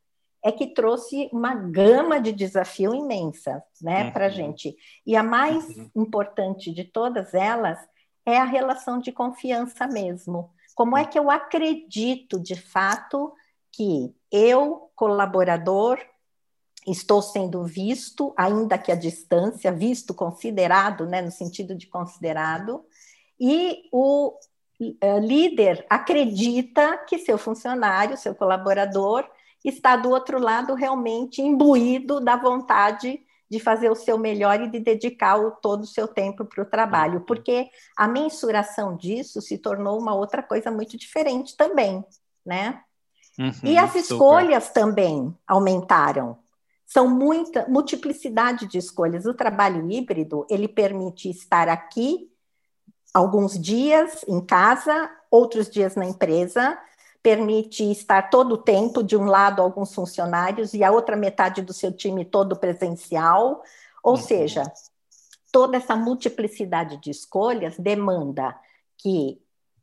é 0.42 0.52
que 0.52 0.68
trouxe 0.68 1.28
uma 1.32 1.54
gama 1.54 2.20
de 2.20 2.32
desafio 2.32 2.94
imensa 2.94 3.62
né, 3.80 4.04
uhum. 4.04 4.10
para 4.12 4.26
a 4.26 4.28
gente. 4.28 4.76
E 5.04 5.16
a 5.16 5.22
mais 5.22 5.76
uhum. 5.76 5.90
importante 5.96 6.72
de 6.72 6.84
todas 6.84 7.34
elas 7.34 7.78
é 8.24 8.38
a 8.38 8.44
relação 8.44 8.98
de 8.98 9.10
confiança 9.10 9.86
mesmo. 9.86 10.50
Como 10.74 10.96
é 10.96 11.04
que 11.04 11.18
eu 11.18 11.30
acredito 11.30 12.38
de 12.38 12.54
fato 12.54 13.32
que 13.72 14.14
eu, 14.30 14.90
colaborador, 14.94 15.98
estou 16.86 17.20
sendo 17.20 17.64
visto, 17.64 18.32
ainda 18.36 18.78
que 18.78 18.92
à 18.92 18.94
distância, 18.94 19.72
visto, 19.72 20.14
considerado, 20.14 21.06
né, 21.06 21.20
no 21.20 21.30
sentido 21.30 21.74
de 21.74 21.86
considerado, 21.86 22.84
e 23.38 23.88
o 23.92 24.34
uh, 24.80 25.18
líder 25.20 25.84
acredita 25.90 26.98
que 26.98 27.18
seu 27.18 27.36
funcionário, 27.36 28.16
seu 28.16 28.34
colaborador, 28.34 29.28
está 29.64 29.96
do 29.96 30.10
outro 30.10 30.38
lado 30.38 30.74
realmente 30.74 31.42
imbuído 31.42 32.20
da 32.20 32.36
vontade 32.36 33.20
de 33.48 33.60
fazer 33.60 33.90
o 33.90 33.94
seu 33.94 34.18
melhor 34.18 34.60
e 34.60 34.68
de 34.68 34.80
dedicar 34.80 35.38
o, 35.38 35.50
todo 35.50 35.82
o 35.82 35.86
seu 35.86 36.08
tempo 36.08 36.44
para 36.44 36.62
o 36.62 36.66
trabalho, 36.66 37.20
porque 37.20 37.68
a 37.96 38.08
mensuração 38.08 38.96
disso 38.96 39.40
se 39.40 39.58
tornou 39.58 40.00
uma 40.00 40.14
outra 40.14 40.42
coisa 40.42 40.70
muito 40.70 40.96
diferente 40.96 41.56
também, 41.56 42.04
né? 42.44 42.80
Uhum, 43.38 43.52
e 43.62 43.76
as 43.76 43.94
escolhas 43.94 44.64
super. 44.64 44.80
também 44.80 45.36
aumentaram. 45.46 46.38
São 46.86 47.08
muita 47.08 47.66
multiplicidade 47.68 48.66
de 48.66 48.78
escolhas. 48.78 49.26
O 49.26 49.34
trabalho 49.34 49.90
híbrido 49.90 50.46
ele 50.48 50.68
permite 50.68 51.28
estar 51.28 51.68
aqui 51.68 52.30
alguns 53.12 53.58
dias 53.58 54.24
em 54.28 54.40
casa, 54.40 55.10
outros 55.30 55.68
dias 55.68 55.96
na 55.96 56.04
empresa, 56.04 56.78
permite 57.22 57.90
estar 57.90 58.30
todo 58.30 58.52
o 58.52 58.58
tempo, 58.58 59.02
de 59.02 59.16
um 59.16 59.24
lado, 59.24 59.60
alguns 59.60 59.92
funcionários, 59.92 60.74
e 60.74 60.84
a 60.84 60.92
outra 60.92 61.16
metade 61.16 61.60
do 61.60 61.72
seu 61.72 61.92
time 61.92 62.24
todo 62.24 62.54
presencial. 62.54 63.62
Ou 64.02 64.12
uhum. 64.12 64.22
seja, 64.22 64.62
toda 65.50 65.76
essa 65.76 65.96
multiplicidade 65.96 66.98
de 66.98 67.10
escolhas 67.10 67.76
demanda 67.78 68.56
que 68.96 69.40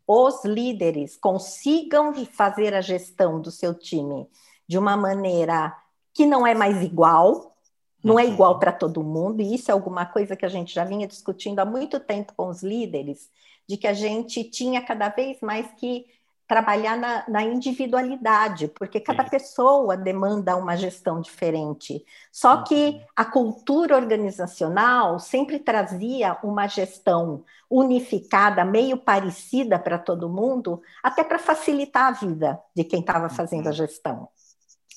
os 0.07 0.45
líderes 0.45 1.17
consigam 1.17 2.13
fazer 2.25 2.74
a 2.74 2.81
gestão 2.81 3.41
do 3.41 3.51
seu 3.51 3.74
time 3.74 4.29
de 4.67 4.77
uma 4.77 4.95
maneira 4.95 5.75
que 6.13 6.25
não 6.25 6.46
é 6.46 6.53
mais 6.53 6.82
igual, 6.84 7.55
não 8.03 8.20
é 8.20 8.25
uhum. 8.25 8.34
igual 8.34 8.60
para 8.60 8.72
todo 8.72 9.03
mundo, 9.03 9.41
e 9.41 9.55
isso 9.55 9.72
é 9.72 9.74
alguma 9.74 10.05
coisa 10.05 10.36
que 10.36 10.46
a 10.46 10.50
gente 10.50 10.74
já 10.74 10.84
vinha 10.84 11.08
discutindo 11.08 11.60
há 11.60 11.65
muito 11.65 12.00
tempo 12.00 12.34
com 12.36 12.50
os 12.50 12.62
líderes, 12.62 13.29
de 13.67 13.77
que 13.77 13.88
a 13.88 13.93
gente 13.93 14.43
tinha 14.43 14.82
cada 14.82 15.10
vez 15.10 15.39
mais 15.41 15.67
que 15.77 16.05
trabalhar 16.48 16.98
na, 16.98 17.24
na, 17.27 17.41
individualidade, 17.41 18.67
porque 18.67 19.00
cada 19.00 19.24
Sim. 19.24 19.29
pessoa 19.29 19.96
demanda 19.96 20.55
uma 20.55 20.75
gestão 20.75 21.22
diferente. 21.22 22.05
Só 22.32 22.58
uhum. 22.58 22.63
que 22.65 23.01
a 23.15 23.24
cultura 23.24 23.96
organizacional 23.96 25.20
sempre 25.20 25.58
trazia 25.58 26.38
uma 26.43 26.67
gestão 26.67 27.43
unificada, 27.70 28.63
meio 28.65 28.98
parecida 28.98 29.79
para 29.79 29.98
todo 29.98 30.29
mundo, 30.29 30.82
até 31.01 31.24
para 31.24 31.39
facilitar 31.39 32.10
a 32.10 32.12
vida 32.12 32.60
de 32.75 32.84
quem 32.84 33.00
estava 33.00 33.29
fazendo 33.29 33.67
a 33.67 33.70
uhum. 33.70 33.75
gestão. 33.75 34.27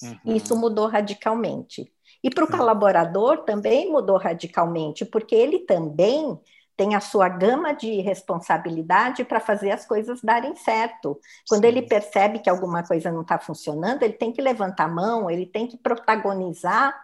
Uhum. 0.02 0.36
Isso 0.36 0.56
mudou 0.56 0.86
radicalmente. 0.86 1.90
E 2.22 2.30
para 2.30 2.44
o 2.44 2.50
colaborador 2.50 3.44
também 3.44 3.90
mudou 3.90 4.16
radicalmente, 4.16 5.04
porque 5.04 5.34
ele 5.34 5.60
também 5.60 6.38
tem 6.76 6.94
a 6.94 7.00
sua 7.00 7.28
gama 7.28 7.72
de 7.72 8.00
responsabilidade 8.02 9.24
para 9.24 9.40
fazer 9.40 9.70
as 9.70 9.86
coisas 9.86 10.20
darem 10.20 10.54
certo. 10.56 11.18
Quando 11.48 11.62
Sim. 11.62 11.68
ele 11.68 11.82
percebe 11.82 12.38
que 12.38 12.50
alguma 12.50 12.82
coisa 12.82 13.10
não 13.10 13.22
está 13.22 13.38
funcionando, 13.38 14.02
ele 14.02 14.12
tem 14.12 14.32
que 14.32 14.42
levantar 14.42 14.84
a 14.84 14.88
mão, 14.88 15.30
ele 15.30 15.46
tem 15.46 15.66
que 15.66 15.78
protagonizar 15.78 16.94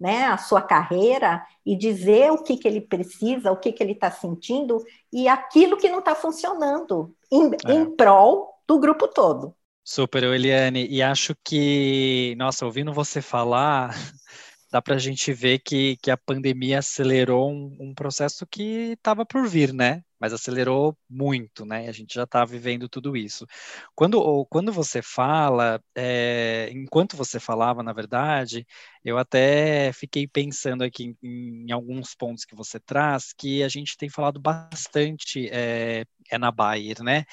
né, 0.00 0.24
a 0.24 0.38
sua 0.38 0.62
carreira 0.62 1.44
e 1.64 1.76
dizer 1.76 2.32
o 2.32 2.42
que, 2.42 2.56
que 2.56 2.66
ele 2.66 2.80
precisa, 2.80 3.52
o 3.52 3.56
que, 3.56 3.70
que 3.70 3.82
ele 3.82 3.92
está 3.92 4.10
sentindo 4.10 4.82
e 5.12 5.28
aquilo 5.28 5.76
que 5.76 5.90
não 5.90 5.98
está 5.98 6.14
funcionando 6.14 7.14
em, 7.30 7.50
é. 7.66 7.72
em 7.72 7.94
prol 7.94 8.48
do 8.66 8.78
grupo 8.78 9.06
todo. 9.06 9.54
Super, 9.86 10.22
Eliane, 10.24 10.86
e 10.88 11.02
acho 11.02 11.34
que, 11.44 12.34
nossa, 12.36 12.64
ouvindo 12.66 12.92
você 12.92 13.20
falar, 13.22 13.90
dá 14.70 14.80
para 14.80 14.94
a 14.94 14.98
gente 14.98 15.32
ver 15.32 15.58
que, 15.58 15.96
que 15.96 16.10
a 16.10 16.16
pandemia 16.16 16.78
acelerou 16.78 17.50
um, 17.50 17.76
um 17.80 17.94
processo 17.94 18.46
que 18.46 18.92
estava 18.92 19.26
por 19.26 19.46
vir, 19.48 19.72
né? 19.72 20.02
Mas 20.18 20.32
acelerou 20.32 20.96
muito, 21.08 21.64
né? 21.64 21.88
A 21.88 21.92
gente 21.92 22.14
já 22.14 22.22
está 22.24 22.44
vivendo 22.44 22.88
tudo 22.88 23.16
isso. 23.16 23.46
Quando, 23.94 24.46
quando 24.46 24.70
você 24.70 25.02
fala, 25.02 25.82
é, 25.94 26.70
enquanto 26.72 27.16
você 27.16 27.40
falava, 27.40 27.82
na 27.82 27.92
verdade, 27.92 28.66
eu 29.04 29.18
até 29.18 29.92
fiquei 29.92 30.28
pensando 30.28 30.84
aqui 30.84 31.16
em, 31.22 31.66
em, 31.66 31.72
alguns 31.72 32.14
pontos 32.14 32.44
que 32.44 32.54
você 32.54 32.78
traz, 32.78 33.32
que 33.32 33.62
a 33.62 33.68
gente 33.68 33.96
tem 33.96 34.08
falado 34.08 34.38
bastante 34.38 35.48
é, 35.50 36.04
é 36.30 36.38
na 36.38 36.52
Bayer, 36.52 37.02
né? 37.02 37.24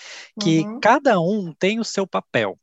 Que 0.42 0.62
uhum. 0.62 0.80
cada 0.80 1.20
um 1.20 1.54
tem 1.54 1.80
o 1.80 1.84
seu 1.84 2.08
papel, 2.08 2.58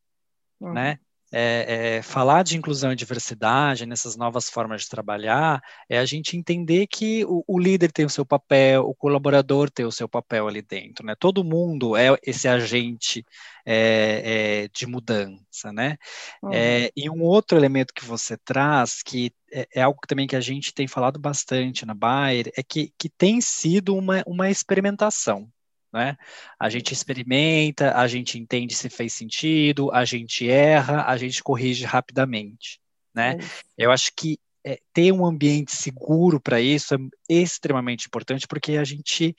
né? 0.61 0.67
uhum. 0.69 0.75
né? 0.75 0.99
É, 1.37 1.97
é, 1.97 2.03
falar 2.03 2.45
de 2.45 2.57
inclusão 2.57 2.93
e 2.93 2.97
diversidade 2.97 3.87
nessas 3.87 4.17
novas 4.17 4.49
formas 4.49 4.83
de 4.83 4.89
trabalhar 4.89 5.61
é 5.89 5.99
a 5.99 6.05
gente 6.05 6.37
entender 6.37 6.87
que 6.87 7.25
o, 7.25 7.43
o, 7.47 7.59
líder 7.59 7.91
tem 7.91 8.05
o 8.05 8.11
seu 8.11 8.25
papel, 8.25 8.85
o 8.85 8.95
colaborador 8.95 9.69
tem 9.69 9.85
o 9.85 9.91
seu 9.91 10.09
papel 10.09 10.47
ali 10.47 10.63
dentro, 10.63 11.05
né? 11.05 11.17
Todo 11.19 11.43
mundo 11.43 11.97
é 11.97 12.17
esse 12.23 12.47
agente 12.47 13.27
é, 13.67 14.63
é 14.65 14.69
de 14.69 14.87
mudança, 14.87 15.73
né? 15.73 15.97
Uhum. 16.41 16.53
e 16.97 17.11
um 17.11 17.23
outro 17.23 17.59
elemento 17.59 17.93
que 17.93 18.05
você 18.05 18.37
traz, 18.37 19.03
que 19.03 19.33
é, 19.53 19.67
é, 19.75 19.83
algo 19.83 20.01
também 20.07 20.29
que 20.29 20.37
a 20.37 20.41
gente 20.41 20.73
tem 20.73 20.87
falado 20.87 21.19
bastante 21.19 21.85
na 21.85 21.95
Bayer, 21.95 22.53
é 22.57 22.63
que, 22.63 22.93
que 22.97 23.09
tem 23.09 23.41
sido 23.41 23.97
uma, 23.97 24.23
uma 24.25 24.51
experimentação, 24.51 25.49
né? 25.95 26.17
A 26.59 26.69
gente 26.69 26.93
experimenta, 26.93 27.97
a 27.97 28.09
gente 28.09 28.37
entende 28.37 28.75
se 28.75 28.91
fez 28.91 29.13
sentido, 29.13 29.93
a 29.93 30.05
gente 30.05 30.51
erra, 30.51 31.05
a 31.07 31.17
gente 31.17 31.41
corrige 31.41 31.85
rapidamente, 31.85 32.81
né? 33.15 33.37
Eu 33.79 33.93
acho 33.93 34.11
que 34.17 34.37
é, 34.67 34.81
ter 34.93 35.13
um 35.13 35.25
ambiente 35.25 35.71
seguro 35.71 36.41
para 36.41 36.61
isso 36.61 36.97
é 36.97 36.99
extremamente 37.29 38.09
importante, 38.09 38.49
porque 38.49 38.73
a 38.73 38.83
gente 38.83 39.37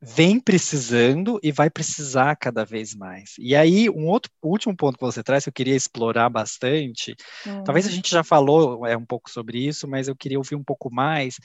vem 0.00 0.40
precisando 0.40 1.38
e 1.42 1.52
vai 1.52 1.70
precisar 1.70 2.34
cada 2.36 2.64
vez 2.64 2.94
mais. 2.94 3.34
E 3.38 3.54
aí, 3.54 3.88
um 3.88 4.06
outro 4.06 4.30
último 4.42 4.76
ponto 4.76 4.96
que 4.96 5.04
você 5.04 5.22
traz, 5.22 5.44
que 5.44 5.48
eu 5.48 5.52
queria 5.52 5.76
explorar 5.76 6.28
bastante, 6.28 7.14
uhum. 7.46 7.62
talvez 7.64 7.86
a 7.86 7.90
gente 7.90 8.10
já 8.10 8.24
falou 8.24 8.84
é, 8.86 8.96
um 8.96 9.04
pouco 9.04 9.30
sobre 9.30 9.58
isso, 9.58 9.86
mas 9.86 10.08
eu 10.08 10.16
queria 10.16 10.38
ouvir 10.38 10.56
um 10.56 10.64
pouco 10.64 10.92
mais, 10.92 11.36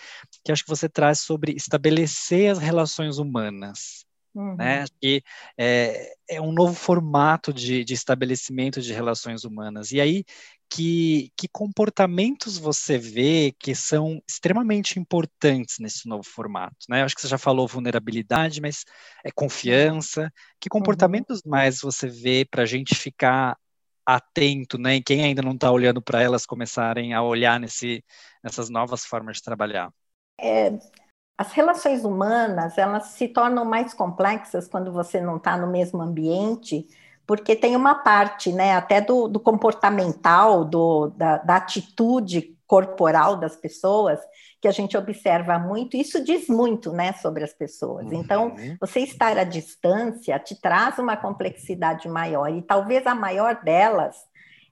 que 0.44 0.52
acho 0.52 0.64
que 0.64 0.70
você 0.70 0.90
traz 0.90 1.20
sobre 1.20 1.54
estabelecer 1.54 2.52
as 2.52 2.60
relações 2.60 3.18
humanas. 3.18 4.06
Uhum. 4.36 4.56
Né, 4.56 4.86
que 5.00 5.24
é, 5.56 6.12
é, 6.28 6.42
um 6.42 6.52
novo 6.52 6.74
formato 6.74 7.54
de, 7.54 7.84
de 7.84 7.94
estabelecimento 7.94 8.82
de 8.82 8.92
relações 8.92 9.44
humanas. 9.44 9.92
E 9.92 10.02
aí, 10.02 10.26
que, 10.70 11.32
que 11.38 11.48
comportamentos 11.48 12.58
você 12.58 12.98
vê 12.98 13.54
que 13.60 13.76
são 13.76 14.20
extremamente 14.28 15.00
importantes 15.00 15.78
nesse 15.78 16.08
novo 16.08 16.24
formato? 16.24 16.76
Né? 16.90 17.04
Acho 17.04 17.14
que 17.14 17.22
você 17.22 17.28
já 17.28 17.38
falou 17.38 17.68
vulnerabilidade, 17.68 18.60
mas 18.60 18.84
é 19.24 19.32
confiança. 19.32 20.32
Que 20.60 20.68
uhum. 20.68 20.80
comportamentos 20.80 21.42
uhum. 21.46 21.52
mais 21.52 21.80
você 21.80 22.08
vê 22.08 22.44
para 22.44 22.64
a 22.64 22.66
gente 22.66 22.96
ficar 22.96 23.56
atento, 24.06 24.78
né? 24.78 24.96
E 24.96 25.04
quem 25.04 25.24
ainda 25.24 25.42
não 25.42 25.54
está 25.54 25.72
olhando 25.72 26.02
para 26.02 26.22
elas 26.22 26.46
começarem 26.46 27.14
a 27.14 27.22
olhar 27.22 27.60
nesse, 27.60 28.04
nessas 28.44 28.70
novas 28.70 29.06
formas 29.06 29.38
de 29.38 29.44
trabalhar? 29.44 29.92
É, 30.40 30.72
as 31.38 31.52
relações 31.52 32.06
humanas 32.06 32.78
elas 32.78 33.08
se 33.08 33.28
tornam 33.28 33.66
mais 33.66 33.94
complexas 33.94 34.68
quando 34.68 34.92
você 34.92 35.20
não 35.20 35.38
está 35.38 35.58
no 35.58 35.68
mesmo 35.68 36.02
ambiente 36.02 36.88
porque 37.26 37.56
tem 37.56 37.76
uma 37.76 37.96
parte, 37.96 38.52
né, 38.52 38.74
até 38.74 39.00
do, 39.00 39.28
do 39.28 39.40
comportamental, 39.40 40.66
do, 40.66 41.08
da, 41.10 41.38
da, 41.38 41.56
atitude 41.56 42.58
corporal 42.68 43.38
das 43.38 43.56
pessoas, 43.56 44.20
que 44.62 44.68
a 44.68 44.72
gente 44.72 44.98
observa 44.98 45.58
muito, 45.60 45.96
isso 45.96 46.24
diz 46.24 46.48
muito, 46.48 46.92
né, 46.92 47.14
sobre 47.14 47.44
as 47.44 47.54
pessoas. 47.54 48.08
Uhum. 48.08 48.14
Então, 48.14 48.56
você 48.80 49.02
estar 49.02 49.38
à 49.38 49.44
distância 49.44 50.40
te 50.40 50.60
traz 50.60 50.98
uma 50.98 51.16
complexidade 51.16 52.10
maior, 52.10 52.52
e 52.52 52.62
talvez 52.62 53.06
a 53.06 53.16
maior 53.16 53.62
delas 53.64 54.18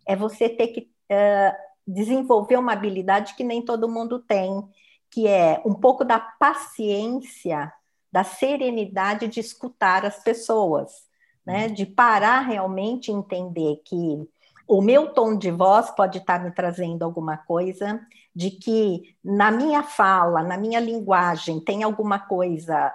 é 0.08 0.16
você 0.16 0.50
ter 0.50 0.68
que 0.68 0.90
uh, 1.12 1.56
desenvolver 1.88 2.58
uma 2.58 2.74
habilidade 2.74 3.36
que 3.36 3.44
nem 3.44 3.64
todo 3.64 3.90
mundo 3.90 4.20
tem, 4.20 4.64
que 5.12 5.28
é 5.28 5.62
um 5.66 5.74
pouco 5.74 6.04
da 6.04 6.20
paciência, 6.20 7.72
da 8.12 8.24
serenidade 8.24 9.28
de 9.28 9.40
escutar 9.40 10.06
as 10.06 10.24
pessoas 10.24 11.12
né? 11.46 11.68
De 11.68 11.86
parar 11.86 12.42
realmente 12.42 13.12
entender 13.12 13.82
que 13.86 14.28
o 14.68 14.82
meu 14.82 15.14
tom 15.14 15.36
de 15.36 15.52
voz 15.52 15.92
pode 15.92 16.20
estar 16.20 16.42
me 16.44 16.52
trazendo 16.52 17.04
alguma 17.04 17.38
coisa, 17.38 18.00
de 18.34 18.52
que 18.52 19.16
na 19.24 19.52
minha 19.52 19.84
fala, 19.84 20.44
na 20.44 20.58
minha 20.58 20.80
linguagem, 20.80 21.60
tem 21.60 21.84
alguma 21.84 22.20
coisa 22.20 22.94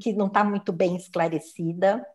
que 0.00 0.12
não 0.12 0.28
está 0.28 0.42
muito 0.42 0.72
bem 0.72 0.96
esclarecida, 0.96 2.06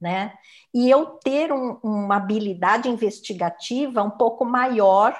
né? 0.00 0.34
E 0.72 0.88
eu 0.88 1.06
ter 1.06 1.52
um, 1.52 1.78
uma 1.82 2.16
habilidade 2.16 2.88
investigativa 2.88 4.02
um 4.02 4.10
pouco 4.10 4.44
maior 4.44 5.16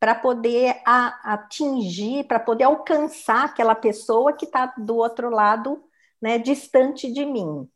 para 0.00 0.14
poder 0.14 0.80
a, 0.86 1.34
atingir, 1.34 2.24
para 2.24 2.40
poder 2.40 2.64
alcançar 2.64 3.44
aquela 3.44 3.74
pessoa 3.74 4.32
que 4.32 4.46
está 4.46 4.72
do 4.78 4.96
outro 4.96 5.28
lado, 5.28 5.84
né, 6.20 6.38
distante 6.38 7.12
de 7.12 7.26
mim. 7.26 7.68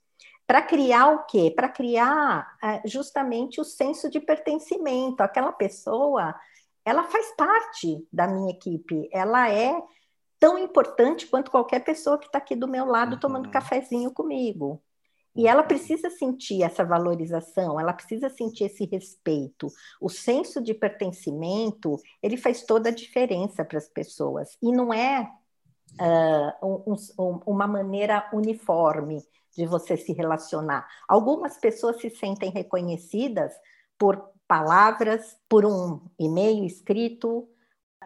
Para 0.47 0.63
criar 0.63 1.09
o 1.09 1.25
quê? 1.27 1.53
Para 1.55 1.69
criar 1.69 2.57
é, 2.63 2.83
justamente 2.87 3.61
o 3.61 3.65
senso 3.65 4.11
de 4.11 4.21
pertencimento. 4.21 5.23
Aquela 5.23 5.53
pessoa, 5.53 6.35
ela 6.85 7.05
faz 7.05 7.35
parte 7.37 8.07
da 8.11 8.27
minha 8.27 8.51
equipe, 8.51 9.09
ela 9.13 9.51
é 9.51 9.75
tão 10.39 10.59
importante 10.59 11.27
quanto 11.27 11.51
qualquer 11.51 11.81
pessoa 11.81 12.19
que 12.19 12.27
está 12.27 12.39
aqui 12.39 12.55
do 12.55 12.69
meu 12.69 12.85
lado 12.85 13.15
uhum. 13.15 13.21
tomando 13.21 13.51
cafezinho 13.51 14.11
comigo. 14.11 14.83
E 15.37 15.49
ela 15.49 15.63
precisa 15.65 16.09
sentir 16.11 16.63
essa 16.63 16.85
valorização, 16.85 17.81
ela 17.81 17.93
precisa 17.93 18.29
sentir 18.29 18.65
esse 18.65 18.85
respeito. 18.85 19.69
O 20.01 20.09
senso 20.09 20.63
de 20.63 20.73
pertencimento, 20.73 21.97
ele 22.23 22.37
faz 22.37 22.63
toda 22.63 22.91
a 22.91 22.95
diferença 22.95 23.65
para 23.65 23.79
as 23.79 23.89
pessoas. 23.89 24.57
E 24.63 24.71
não 24.71 24.95
é 24.95 25.29
uh, 26.01 26.87
um, 26.87 26.95
um, 27.19 27.41
uma 27.47 27.67
maneira 27.67 28.29
uniforme 28.33 29.23
de 29.57 29.67
você 29.67 29.97
se 29.97 30.13
relacionar. 30.13 30.87
Algumas 31.09 31.57
pessoas 31.57 32.01
se 32.01 32.11
sentem 32.11 32.51
reconhecidas 32.51 33.53
por 33.99 34.31
palavras, 34.47 35.37
por 35.49 35.65
um 35.65 36.01
e-mail 36.19 36.65
escrito. 36.65 37.49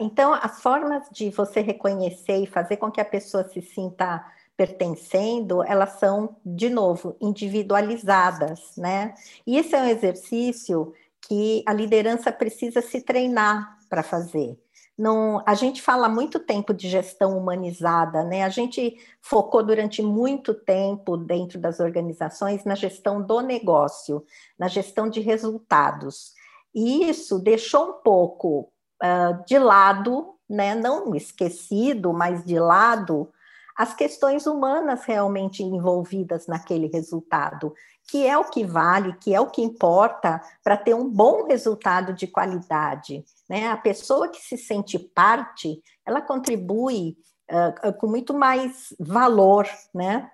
Então, 0.00 0.32
as 0.32 0.62
formas 0.62 1.08
de 1.10 1.30
você 1.30 1.60
reconhecer 1.60 2.42
e 2.42 2.46
fazer 2.46 2.76
com 2.76 2.90
que 2.90 3.00
a 3.00 3.04
pessoa 3.04 3.44
se 3.48 3.60
sinta 3.60 4.24
pertencendo, 4.58 5.64
elas 5.64 5.98
são, 5.98 6.36
de 6.44 6.68
novo, 6.68 7.16
individualizadas, 7.20 8.76
né? 8.76 9.14
E 9.46 9.56
esse 9.56 9.74
é 9.74 9.80
um 9.80 9.88
exercício 9.88 10.92
que 11.22 11.62
a 11.64 11.72
liderança 11.72 12.30
precisa 12.30 12.82
se 12.82 13.00
treinar 13.00 13.78
para 13.88 14.02
fazer 14.02 14.58
não, 14.98 15.40
a 15.46 15.54
gente 15.54 15.80
fala 15.80 16.08
muito 16.08 16.40
tempo 16.40 16.74
de 16.74 16.88
gestão 16.88 17.38
humanizada, 17.38 18.24
né? 18.24 18.42
A 18.42 18.48
gente 18.48 18.98
focou 19.22 19.62
durante 19.62 20.02
muito 20.02 20.52
tempo 20.52 21.16
dentro 21.16 21.56
das 21.56 21.78
organizações 21.78 22.64
na 22.64 22.74
gestão 22.74 23.22
do 23.22 23.40
negócio, 23.40 24.24
na 24.58 24.66
gestão 24.66 25.08
de 25.08 25.20
resultados. 25.20 26.32
E 26.74 27.08
isso 27.08 27.38
deixou 27.38 27.90
um 27.90 27.92
pouco 28.02 28.72
uh, 29.00 29.44
de 29.46 29.56
lado, 29.56 30.34
né? 30.48 30.74
Não 30.74 31.14
esquecido, 31.14 32.12
mas 32.12 32.44
de 32.44 32.58
lado 32.58 33.30
as 33.78 33.94
questões 33.94 34.44
humanas 34.44 35.04
realmente 35.04 35.62
envolvidas 35.62 36.48
naquele 36.48 36.88
resultado, 36.88 37.72
que 38.10 38.26
é 38.26 38.36
o 38.36 38.50
que 38.50 38.64
vale, 38.64 39.12
que 39.20 39.32
é 39.32 39.40
o 39.40 39.46
que 39.46 39.62
importa 39.62 40.42
para 40.64 40.76
ter 40.76 40.94
um 40.94 41.08
bom 41.08 41.46
resultado 41.46 42.12
de 42.12 42.26
qualidade. 42.26 43.24
Né? 43.48 43.68
A 43.68 43.76
pessoa 43.76 44.28
que 44.28 44.40
se 44.40 44.58
sente 44.58 44.98
parte, 44.98 45.80
ela 46.04 46.20
contribui 46.20 47.16
uh, 47.48 47.92
com 47.98 48.08
muito 48.08 48.34
mais 48.34 48.92
valor, 48.98 49.68
né? 49.94 50.28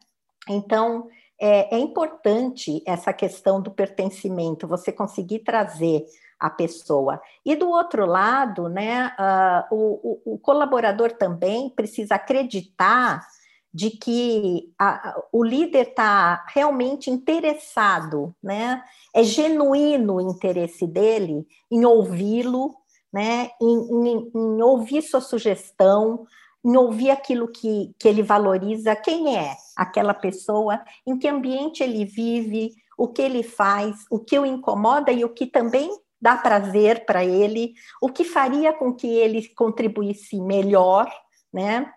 Então, 0.48 1.08
é, 1.38 1.74
é, 1.74 1.78
importante 1.78 2.82
essa 2.86 3.12
questão 3.12 3.60
do 3.60 3.70
pertencimento, 3.70 4.68
você 4.68 4.92
conseguir 4.92 5.40
trazer 5.40 6.06
a 6.44 6.50
pessoa. 6.50 7.22
E 7.42 7.56
do 7.56 7.70
outro 7.70 8.04
lado, 8.04 8.68
né, 8.68 9.10
uh, 9.18 9.74
o, 9.74 10.20
o, 10.26 10.34
o, 10.34 10.38
colaborador 10.38 11.12
também 11.12 11.70
precisa 11.70 12.16
acreditar 12.16 13.26
de 13.72 13.88
que 13.88 14.70
a, 14.78 15.18
o 15.32 15.42
líder 15.42 15.88
está 15.88 16.44
realmente 16.48 17.10
interessado, 17.10 18.34
né? 18.42 18.84
É 19.14 19.22
genuíno 19.24 20.16
o 20.16 20.20
interesse 20.20 20.86
dele 20.86 21.46
em 21.70 21.84
ouvi-lo, 21.86 22.74
né? 23.10 23.50
Em, 23.60 24.08
em, 24.08 24.30
em, 24.34 24.62
ouvir 24.62 25.00
sua 25.00 25.22
sugestão, 25.22 26.26
em 26.62 26.76
ouvir 26.76 27.10
aquilo 27.10 27.48
que, 27.48 27.94
que 27.98 28.06
ele 28.06 28.22
valoriza, 28.22 28.94
quem 28.94 29.34
é 29.34 29.56
aquela 29.74 30.12
pessoa, 30.12 30.78
em 31.06 31.18
que 31.18 31.26
ambiente 31.26 31.82
ele 31.82 32.04
vive, 32.04 32.74
o 32.98 33.08
que 33.08 33.22
ele 33.22 33.42
faz, 33.42 34.04
o 34.10 34.18
que 34.18 34.38
o 34.38 34.44
incomoda 34.44 35.10
e 35.10 35.24
o 35.24 35.30
que 35.30 35.46
também 35.46 35.90
dá 36.24 36.38
prazer 36.38 37.04
para 37.04 37.22
ele, 37.22 37.74
o 38.00 38.08
que 38.08 38.24
faria 38.24 38.72
com 38.72 38.94
que 38.94 39.06
ele 39.06 39.46
contribuísse 39.48 40.40
melhor, 40.40 41.06
né? 41.52 41.92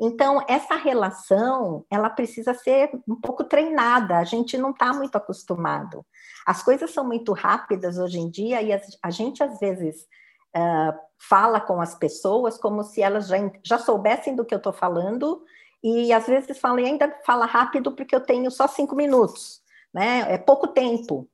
Então, 0.00 0.42
essa 0.48 0.74
relação, 0.74 1.84
ela 1.90 2.08
precisa 2.08 2.54
ser 2.54 2.90
um 3.06 3.14
pouco 3.14 3.44
treinada, 3.44 4.16
a 4.16 4.24
gente 4.24 4.56
não 4.56 4.70
está 4.70 4.90
muito 4.94 5.16
acostumado. 5.16 6.02
As 6.46 6.62
coisas 6.62 6.90
são 6.90 7.04
muito 7.06 7.34
rápidas 7.34 7.98
hoje 7.98 8.18
em 8.18 8.30
dia 8.30 8.62
e 8.62 8.70
a 9.02 9.10
gente, 9.10 9.42
às 9.42 9.58
vezes, 9.58 10.06
uh, 10.56 10.98
fala 11.18 11.60
com 11.60 11.78
as 11.78 11.94
pessoas 11.94 12.56
como 12.56 12.82
se 12.82 13.02
elas 13.02 13.28
já, 13.28 13.36
já 13.62 13.78
soubessem 13.78 14.34
do 14.34 14.46
que 14.46 14.54
eu 14.54 14.58
estou 14.58 14.72
falando 14.72 15.44
e, 15.84 16.10
às 16.10 16.26
vezes, 16.26 16.58
falam, 16.58 16.78
ainda 16.78 17.20
fala 17.26 17.44
rápido 17.44 17.92
porque 17.92 18.16
eu 18.16 18.20
tenho 18.20 18.50
só 18.50 18.66
cinco 18.66 18.96
minutos, 18.96 19.60
né? 19.92 20.24
É 20.32 20.38
pouco 20.38 20.68
tempo. 20.68 21.28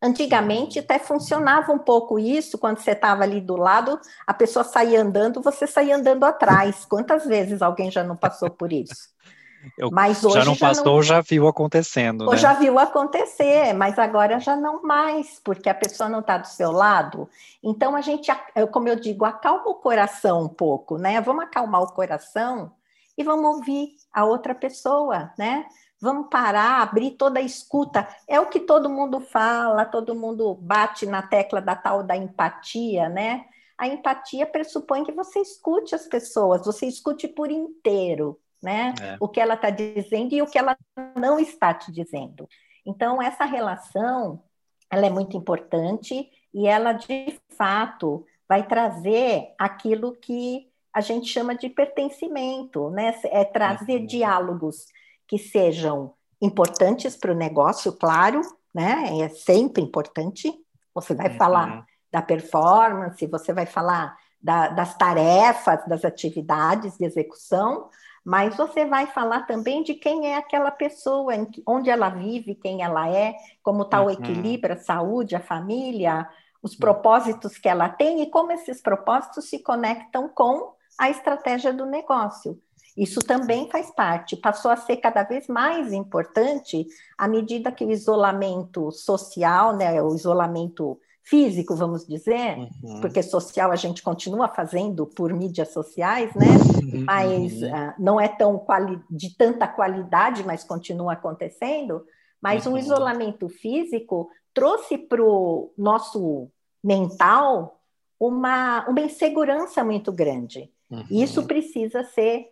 Antigamente 0.00 0.78
até 0.78 0.98
funcionava 0.98 1.72
um 1.72 1.78
pouco 1.78 2.18
isso, 2.18 2.56
quando 2.56 2.78
você 2.78 2.92
estava 2.92 3.24
ali 3.24 3.40
do 3.40 3.56
lado, 3.56 3.98
a 4.26 4.32
pessoa 4.32 4.64
saía 4.64 5.02
andando, 5.02 5.42
você 5.42 5.66
saía 5.66 5.96
andando 5.96 6.24
atrás. 6.24 6.84
Quantas 6.84 7.26
vezes 7.26 7.62
alguém 7.62 7.90
já 7.90 8.04
não 8.04 8.16
passou 8.16 8.48
por 8.48 8.72
isso? 8.72 8.94
Eu, 9.76 9.90
mas 9.90 10.24
hoje 10.24 10.36
já 10.36 10.44
não 10.44 10.56
passou, 10.56 11.02
já, 11.02 11.14
não, 11.14 11.20
já 11.20 11.20
viu 11.20 11.48
acontecendo. 11.48 12.22
Ou 12.22 12.30
né? 12.30 12.36
já 12.36 12.54
viu 12.54 12.78
acontecer, 12.78 13.72
mas 13.72 13.98
agora 13.98 14.38
já 14.38 14.54
não 14.54 14.82
mais, 14.82 15.40
porque 15.42 15.68
a 15.68 15.74
pessoa 15.74 16.08
não 16.08 16.20
está 16.20 16.38
do 16.38 16.46
seu 16.46 16.70
lado. 16.70 17.28
Então 17.62 17.96
a 17.96 18.00
gente, 18.00 18.30
como 18.70 18.88
eu 18.88 18.94
digo, 18.94 19.24
acalma 19.24 19.68
o 19.68 19.74
coração 19.74 20.44
um 20.44 20.48
pouco, 20.48 20.96
né? 20.96 21.20
Vamos 21.20 21.44
acalmar 21.44 21.82
o 21.82 21.92
coração 21.92 22.72
e 23.16 23.24
vamos 23.24 23.56
ouvir 23.56 23.96
a 24.12 24.24
outra 24.24 24.54
pessoa, 24.54 25.32
né? 25.36 25.66
Vamos 26.00 26.28
parar, 26.30 26.82
abrir 26.82 27.12
toda 27.12 27.40
a 27.40 27.42
escuta. 27.42 28.08
É 28.26 28.38
o 28.38 28.48
que 28.48 28.60
todo 28.60 28.88
mundo 28.88 29.20
fala, 29.20 29.84
todo 29.84 30.14
mundo 30.14 30.54
bate 30.54 31.06
na 31.06 31.22
tecla 31.22 31.60
da 31.60 31.74
tal 31.74 32.02
da 32.02 32.16
empatia, 32.16 33.08
né? 33.08 33.46
a 33.78 33.86
empatia 33.86 34.44
pressupõe 34.44 35.04
que 35.04 35.12
você 35.12 35.38
escute 35.38 35.94
as 35.94 36.06
pessoas, 36.06 36.66
você 36.66 36.86
escute 36.86 37.28
por 37.28 37.48
inteiro, 37.48 38.38
né? 38.60 38.92
É. 39.00 39.16
O 39.20 39.28
que 39.28 39.40
ela 39.40 39.54
está 39.54 39.70
dizendo 39.70 40.34
e 40.34 40.42
o 40.42 40.46
que 40.46 40.58
ela 40.58 40.76
não 41.14 41.38
está 41.38 41.72
te 41.72 41.92
dizendo. 41.92 42.48
Então, 42.84 43.22
essa 43.22 43.44
relação, 43.44 44.42
ela 44.90 45.06
é 45.06 45.10
muito 45.10 45.36
importante 45.36 46.28
e 46.52 46.66
ela, 46.66 46.92
de 46.92 47.38
fato, 47.50 48.26
vai 48.48 48.66
trazer 48.66 49.54
aquilo 49.56 50.16
que 50.16 50.66
a 50.92 51.00
gente 51.00 51.28
chama 51.28 51.54
de 51.54 51.68
pertencimento, 51.68 52.90
né? 52.90 53.14
É 53.26 53.44
trazer 53.44 54.00
uhum. 54.00 54.06
diálogos 54.06 54.86
que 55.28 55.38
sejam 55.38 56.14
importantes 56.40 57.14
para 57.16 57.32
o 57.32 57.36
negócio, 57.36 57.92
claro, 57.92 58.40
né? 58.74 59.20
É 59.20 59.28
sempre 59.28 59.82
importante. 59.82 60.52
Você 60.94 61.14
vai 61.14 61.28
uhum. 61.28 61.36
falar 61.36 61.86
da 62.10 62.22
performance, 62.22 63.26
você 63.26 63.52
vai 63.52 63.66
falar 63.66 64.16
da, 64.40 64.68
das 64.68 64.96
tarefas, 64.96 65.86
das 65.86 66.04
atividades 66.04 66.96
de 66.96 67.04
execução, 67.04 67.88
mas 68.24 68.56
você 68.56 68.84
vai 68.84 69.06
falar 69.06 69.46
também 69.46 69.82
de 69.82 69.94
quem 69.94 70.32
é 70.32 70.36
aquela 70.36 70.70
pessoa, 70.70 71.32
onde 71.66 71.90
ela 71.90 72.08
vive, 72.08 72.54
quem 72.54 72.82
ela 72.82 73.08
é, 73.08 73.34
como 73.62 73.82
está 73.82 74.00
uhum. 74.00 74.06
o 74.06 74.10
equilíbrio, 74.10 74.74
a 74.74 74.78
saúde, 74.78 75.36
a 75.36 75.40
família, 75.40 76.28
os 76.62 76.74
propósitos 76.74 77.58
que 77.58 77.68
ela 77.68 77.88
tem 77.88 78.22
e 78.22 78.30
como 78.30 78.52
esses 78.52 78.80
propósitos 78.80 79.48
se 79.48 79.60
conectam 79.60 80.28
com 80.28 80.74
a 80.98 81.08
estratégia 81.10 81.72
do 81.72 81.86
negócio. 81.86 82.60
Isso 82.98 83.20
também 83.20 83.70
faz 83.70 83.92
parte, 83.92 84.36
passou 84.36 84.72
a 84.72 84.76
ser 84.76 84.96
cada 84.96 85.22
vez 85.22 85.46
mais 85.46 85.92
importante 85.92 86.84
à 87.16 87.28
medida 87.28 87.70
que 87.70 87.84
o 87.84 87.90
isolamento 87.92 88.90
social, 88.90 89.76
né, 89.76 90.02
o 90.02 90.12
isolamento 90.14 90.98
físico, 91.22 91.76
vamos 91.76 92.06
dizer, 92.06 92.56
uhum. 92.82 93.00
porque 93.00 93.22
social 93.22 93.70
a 93.70 93.76
gente 93.76 94.02
continua 94.02 94.48
fazendo 94.48 95.06
por 95.06 95.32
mídias 95.32 95.72
sociais, 95.72 96.34
né? 96.34 96.46
Uhum. 96.82 97.04
Mas 97.04 97.52
uh, 97.62 97.94
não 97.98 98.18
é 98.18 98.26
tão 98.26 98.64
de 99.10 99.36
tanta 99.36 99.68
qualidade, 99.68 100.42
mas 100.42 100.64
continua 100.64 101.12
acontecendo. 101.12 102.04
Mas 102.40 102.64
uhum. 102.64 102.72
o 102.72 102.78
isolamento 102.78 103.48
físico 103.48 104.30
trouxe 104.54 104.96
para 104.96 105.22
o 105.22 105.70
nosso 105.76 106.48
mental 106.82 107.78
uma, 108.18 108.88
uma 108.88 109.00
insegurança 109.00 109.84
muito 109.84 110.10
grande. 110.10 110.72
Uhum. 110.90 111.04
Isso 111.10 111.46
precisa 111.46 112.04
ser 112.04 112.48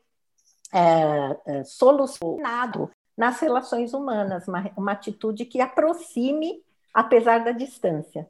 é, 0.77 1.39
é, 1.47 1.65
solucionado 1.65 2.91
nas 3.17 3.41
relações 3.41 3.95
humanas, 3.95 4.47
uma, 4.47 4.71
uma 4.77 4.93
atitude 4.93 5.47
que 5.47 5.59
aproxime, 5.59 6.63
apesar 6.93 7.39
da 7.43 7.53
distância. 7.53 8.29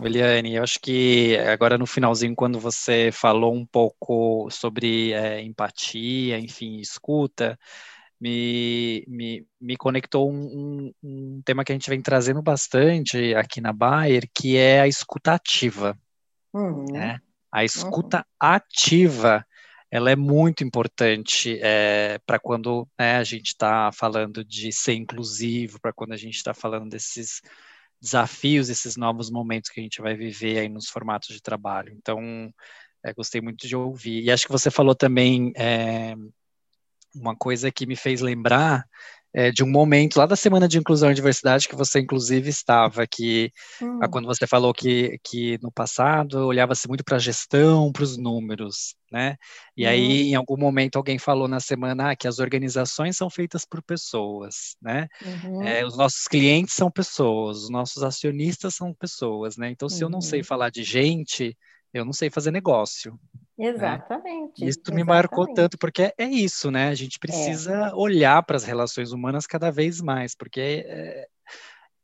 Eliane, 0.00 0.54
eu 0.54 0.62
acho 0.62 0.78
que 0.80 1.36
agora 1.38 1.76
no 1.76 1.84
finalzinho, 1.84 2.34
quando 2.34 2.58
você 2.60 3.10
falou 3.12 3.52
um 3.52 3.66
pouco 3.66 4.48
sobre 4.50 5.12
é, 5.12 5.42
empatia, 5.42 6.38
enfim, 6.38 6.78
escuta, 6.78 7.58
me, 8.20 9.04
me, 9.08 9.46
me 9.60 9.76
conectou 9.76 10.30
um, 10.30 10.42
um, 10.42 10.92
um, 11.02 11.42
tema 11.44 11.64
que 11.64 11.72
a 11.72 11.74
gente 11.74 11.90
vem 11.90 12.00
trazendo 12.00 12.40
bastante 12.40 13.34
aqui 13.34 13.60
na 13.60 13.72
Bayer, 13.72 14.28
que 14.32 14.56
é 14.56 14.80
a 14.80 14.88
escuta 14.88 15.34
ativa. 15.34 15.98
Uhum. 16.54 16.86
Né? 16.92 17.20
A 17.52 17.64
escuta 17.64 18.18
uhum. 18.18 18.24
ativa, 18.38 19.46
ela 19.90 20.10
é 20.10 20.16
muito 20.16 20.62
importante 20.62 21.58
é, 21.62 22.18
para 22.24 22.38
quando 22.38 22.88
né, 22.98 23.16
a 23.16 23.24
gente 23.24 23.48
está 23.48 23.90
falando 23.92 24.44
de 24.44 24.72
ser 24.72 24.94
inclusivo, 24.94 25.80
para 25.80 25.92
quando 25.92 26.12
a 26.12 26.16
gente 26.16 26.36
está 26.36 26.54
falando 26.54 26.88
desses 26.88 27.42
desafios, 28.00 28.70
esses 28.70 28.96
novos 28.96 29.30
momentos 29.30 29.70
que 29.70 29.80
a 29.80 29.82
gente 29.82 30.00
vai 30.00 30.14
viver 30.14 30.58
aí 30.58 30.68
nos 30.68 30.88
formatos 30.88 31.34
de 31.34 31.42
trabalho. 31.42 31.92
Então, 31.96 32.52
é, 33.04 33.12
gostei 33.12 33.40
muito 33.40 33.66
de 33.66 33.76
ouvir. 33.76 34.22
E 34.22 34.30
acho 34.30 34.46
que 34.46 34.52
você 34.52 34.70
falou 34.70 34.94
também 34.94 35.52
é, 35.56 36.14
uma 37.14 37.36
coisa 37.36 37.70
que 37.70 37.86
me 37.86 37.96
fez 37.96 38.20
lembrar 38.20 38.86
é, 39.32 39.50
de 39.50 39.62
um 39.62 39.70
momento 39.70 40.16
lá 40.16 40.26
da 40.26 40.36
Semana 40.36 40.66
de 40.66 40.78
Inclusão 40.78 41.10
e 41.10 41.14
Diversidade 41.14 41.68
que 41.68 41.76
você, 41.76 42.00
inclusive, 42.00 42.48
estava, 42.48 43.06
que 43.06 43.52
hum. 43.80 44.00
quando 44.10 44.26
você 44.26 44.46
falou 44.46 44.74
que, 44.74 45.18
que 45.22 45.58
no 45.62 45.70
passado 45.70 46.46
olhava-se 46.46 46.88
muito 46.88 47.04
para 47.04 47.16
a 47.16 47.20
gestão, 47.20 47.92
para 47.92 48.02
os 48.02 48.16
números, 48.16 48.96
né? 49.10 49.36
E 49.76 49.86
hum. 49.86 49.88
aí, 49.88 50.22
em 50.30 50.34
algum 50.34 50.56
momento, 50.56 50.96
alguém 50.96 51.18
falou 51.18 51.46
na 51.46 51.60
semana 51.60 52.10
ah, 52.10 52.16
que 52.16 52.26
as 52.26 52.38
organizações 52.38 53.16
são 53.16 53.30
feitas 53.30 53.64
por 53.64 53.82
pessoas, 53.82 54.76
né? 54.82 55.06
Uhum. 55.24 55.62
É, 55.62 55.84
os 55.84 55.96
nossos 55.96 56.26
clientes 56.26 56.74
são 56.74 56.90
pessoas, 56.90 57.64
os 57.64 57.70
nossos 57.70 58.02
acionistas 58.02 58.74
são 58.74 58.92
pessoas, 58.94 59.56
né? 59.56 59.70
Então, 59.70 59.88
se 59.88 60.02
uhum. 60.02 60.08
eu 60.08 60.10
não 60.10 60.20
sei 60.20 60.40
uhum. 60.40 60.46
falar 60.46 60.70
de 60.70 60.82
gente, 60.82 61.56
eu 61.92 62.04
não 62.04 62.12
sei 62.12 62.30
fazer 62.30 62.50
negócio. 62.50 63.18
Né? 63.58 63.66
Exatamente. 63.68 64.60
Né? 64.60 64.68
Isso 64.68 64.80
exatamente. 64.80 64.94
me 64.94 65.04
marcou 65.04 65.52
tanto, 65.52 65.76
porque 65.76 66.14
é 66.16 66.24
isso, 66.24 66.70
né? 66.70 66.88
A 66.88 66.94
gente 66.94 67.16
é. 67.16 67.20
precisa 67.20 67.72
é. 67.72 67.94
olhar 67.94 68.42
para 68.42 68.56
as 68.56 68.64
relações 68.64 69.12
humanas 69.12 69.46
cada 69.46 69.70
vez 69.70 70.00
mais, 70.00 70.34
porque 70.34 70.84
é, 70.86 71.26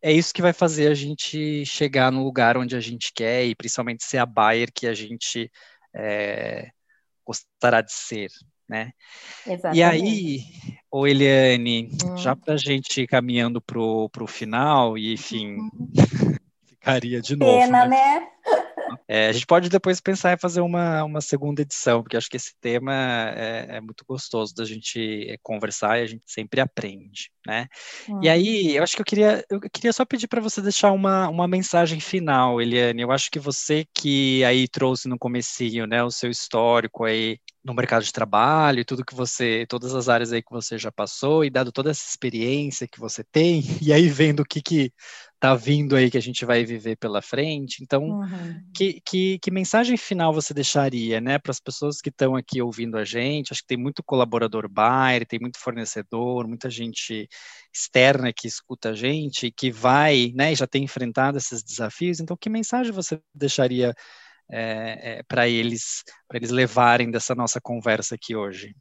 é 0.03 0.13
isso 0.13 0.35
que 0.35 0.43
vai 0.43 0.53
fazer 0.53 0.89
a 0.89 0.95
gente 0.95 1.65
chegar 1.65 2.13
no 2.13 2.25
lugar 2.25 2.57
onde 2.57 2.77
a 2.77 2.81
gente 2.81 3.13
quer 3.15 3.45
e 3.45 3.55
principalmente 3.55 4.05
ser 4.05 4.19
a 4.19 4.27
buyer 4.27 4.71
que 4.73 4.87
a 4.87 4.95
gente 4.95 5.51
é, 5.95 6.71
gostará 7.25 7.81
de 7.81 7.93
ser, 7.93 8.31
né? 8.69 8.93
Exatamente. 9.47 9.79
E 9.79 9.83
aí, 9.83 10.41
ô 10.91 11.07
Eliane, 11.07 11.91
hum. 12.05 12.17
já 12.17 12.37
para 12.37 12.55
a 12.55 12.59
gente 12.59 13.03
ir 13.03 13.07
caminhando 13.07 13.61
para 13.61 13.81
o 13.81 14.27
final, 14.27 14.99
e 14.99 15.15
enfim, 15.15 15.57
uhum. 15.57 15.91
ficaria 16.67 17.21
de 17.21 17.35
novo. 17.35 17.59
Pena, 17.59 17.87
né? 17.87 18.21
né? 18.21 18.66
É, 19.09 19.29
a 19.29 19.33
gente 19.33 19.47
pode 19.47 19.69
depois 19.69 20.01
pensar 20.01 20.33
em 20.33 20.39
fazer 20.39 20.61
uma, 20.61 21.05
uma 21.05 21.21
segunda 21.21 21.63
edição, 21.63 22.03
porque 22.03 22.17
acho 22.17 22.29
que 22.29 22.37
esse 22.37 22.55
tema 22.61 22.93
é, 23.37 23.77
é 23.77 23.81
muito 23.81 24.05
gostoso 24.05 24.55
da 24.55 24.65
gente 24.65 25.39
conversar 25.43 25.99
e 25.99 26.03
a 26.03 26.07
gente 26.07 26.25
sempre 26.27 26.61
aprende, 26.61 27.31
né? 27.47 27.69
Hum. 28.09 28.21
E 28.23 28.29
aí, 28.29 28.77
eu 28.77 28.83
acho 28.83 28.97
que 28.97 29.03
eu 29.03 29.07
queria, 29.07 29.45
eu 29.49 29.61
queria 29.61 29.93
só 29.93 30.05
pedir 30.05 30.27
para 30.27 30.41
você 30.41 30.61
deixar 30.61 30.91
uma, 30.91 31.29
uma 31.29 31.47
mensagem 31.47 32.01
final, 32.01 32.61
Eliane. 32.61 33.03
Eu 33.03 33.13
acho 33.13 33.31
que 33.31 33.39
você 33.39 33.87
que 33.95 34.43
aí 34.45 34.67
trouxe 34.67 35.09
no 35.09 35.19
comecinho, 35.19 35.87
né, 35.87 36.03
o 36.03 36.11
seu 36.11 36.31
histórico 36.31 37.05
aí 37.05 37.39
no 37.67 37.75
mercado 37.75 38.05
de 38.05 38.13
trabalho, 38.13 38.85
tudo 38.85 39.05
que 39.05 39.15
você, 39.15 39.67
todas 39.69 39.93
as 39.93 40.09
áreas 40.09 40.33
aí 40.33 40.41
que 40.41 40.53
você 40.53 40.79
já 40.79 40.93
passou 40.93 41.45
e 41.45 41.51
dado 41.51 41.73
toda 41.73 41.91
essa 41.91 42.09
experiência 42.09 42.87
que 42.87 43.01
você 43.01 43.25
tem, 43.25 43.61
e 43.83 43.93
aí 43.93 44.09
vendo 44.09 44.41
o 44.41 44.45
que 44.45 44.63
que 44.63 44.93
tá 45.41 45.53
vindo 45.55 45.97
aí 45.97 46.09
que 46.09 46.17
a 46.17 46.23
gente 46.23 46.45
vai 46.45 46.65
viver 46.65 46.97
pela 46.97 47.21
frente. 47.21 47.83
Então, 47.83 48.05
uhum. 48.05 48.63
que, 48.73 49.01
que, 49.05 49.39
que, 49.41 49.51
mensagem 49.51 49.97
final 49.97 50.33
você 50.33 50.55
deixaria, 50.55 51.21
né, 51.21 51.39
para 51.41 51.51
as 51.51 51.59
pessoas 51.59 52.01
que 52.01 52.09
estão 52.09 52.37
aqui 52.37 52.63
ouvindo 52.63 52.97
a 52.97 53.05
gente? 53.05 53.53
Acho 53.53 53.63
que 53.63 53.67
tem 53.67 53.77
muito 53.77 54.03
colaborador 54.03 54.69
buyer, 54.69 55.27
tem 55.27 55.41
muito 55.41 55.59
fornecedor, 55.59 56.47
muita 56.47 56.71
gente 56.71 57.29
externa 57.75 58.33
que 58.33 58.47
escuta 58.47 58.91
a 58.91 58.95
gente, 58.95 59.51
que 59.51 59.73
vai, 59.73 60.33
né, 60.37 60.55
já 60.55 60.69
tem 60.69 60.85
enfrentado 60.85 61.37
esses 61.37 61.65
desafios. 61.65 62.21
Então, 62.21 62.37
que 62.37 62.49
mensagem 62.49 62.93
você 62.93 63.21
deixaria 63.35 63.93
é, 64.51 65.19
é, 65.19 65.23
para 65.25 65.49
eles, 65.49 66.05
para 66.29 66.39
eles 66.39 66.51
levarem 66.51 67.11
dessa 67.11 67.35
nossa 67.35 67.61
conversa 67.61 68.15
aqui 68.15 68.37
hoje? 68.37 68.75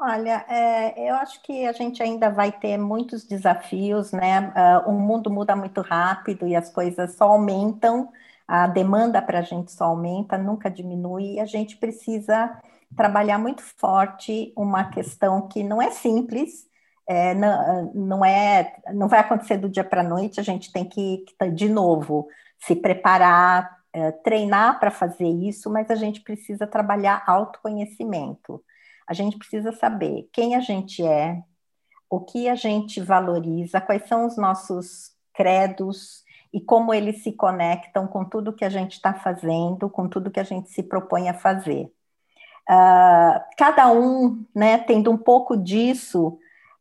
Olha, 0.00 0.44
é, 0.48 1.10
eu 1.10 1.14
acho 1.16 1.42
que 1.42 1.66
a 1.66 1.72
gente 1.72 2.00
ainda 2.00 2.30
vai 2.30 2.52
ter 2.52 2.76
muitos 2.78 3.24
desafios, 3.24 4.12
né? 4.12 4.52
Uh, 4.86 4.90
o 4.90 4.92
mundo 4.92 5.28
muda 5.28 5.56
muito 5.56 5.80
rápido 5.80 6.46
e 6.46 6.54
as 6.54 6.70
coisas 6.70 7.16
só 7.16 7.24
aumentam, 7.24 8.08
a 8.46 8.68
demanda 8.68 9.20
para 9.20 9.40
a 9.40 9.42
gente 9.42 9.72
só 9.72 9.86
aumenta, 9.86 10.38
nunca 10.38 10.70
diminui, 10.70 11.34
e 11.34 11.40
a 11.40 11.46
gente 11.46 11.76
precisa 11.76 12.60
trabalhar 12.96 13.38
muito 13.38 13.62
forte 13.62 14.52
uma 14.56 14.84
questão 14.84 15.48
que 15.48 15.64
não 15.64 15.82
é 15.82 15.90
simples, 15.90 16.68
é, 17.08 17.34
não, 17.34 17.92
não, 17.94 18.24
é, 18.24 18.76
não 18.94 19.08
vai 19.08 19.18
acontecer 19.18 19.56
do 19.56 19.68
dia 19.68 19.84
para 19.84 20.02
a 20.02 20.04
noite, 20.04 20.38
a 20.38 20.44
gente 20.44 20.70
tem 20.72 20.84
que, 20.84 21.24
de 21.52 21.68
novo, 21.68 22.28
se 22.60 22.76
preparar, 22.76 23.77
é, 23.98 24.12
treinar 24.12 24.78
para 24.78 24.90
fazer 24.90 25.28
isso, 25.28 25.68
mas 25.68 25.90
a 25.90 25.94
gente 25.94 26.20
precisa 26.20 26.66
trabalhar 26.66 27.24
autoconhecimento. 27.26 28.62
A 29.06 29.12
gente 29.12 29.36
precisa 29.36 29.72
saber 29.72 30.28
quem 30.32 30.54
a 30.54 30.60
gente 30.60 31.04
é, 31.04 31.42
o 32.08 32.20
que 32.20 32.48
a 32.48 32.54
gente 32.54 33.00
valoriza, 33.00 33.80
quais 33.80 34.06
são 34.06 34.26
os 34.26 34.36
nossos 34.36 35.12
credos 35.34 36.24
e 36.52 36.60
como 36.60 36.94
eles 36.94 37.22
se 37.22 37.32
conectam 37.32 38.06
com 38.06 38.24
tudo 38.24 38.52
que 38.52 38.64
a 38.64 38.70
gente 38.70 38.92
está 38.92 39.12
fazendo, 39.12 39.90
com 39.90 40.08
tudo 40.08 40.30
que 40.30 40.40
a 40.40 40.44
gente 40.44 40.70
se 40.70 40.82
propõe 40.82 41.28
a 41.28 41.34
fazer. 41.34 41.92
Uh, 42.70 43.40
cada 43.56 43.90
um, 43.90 44.44
né, 44.54 44.78
tendo 44.78 45.10
um 45.10 45.16
pouco 45.16 45.56
disso, 45.56 46.38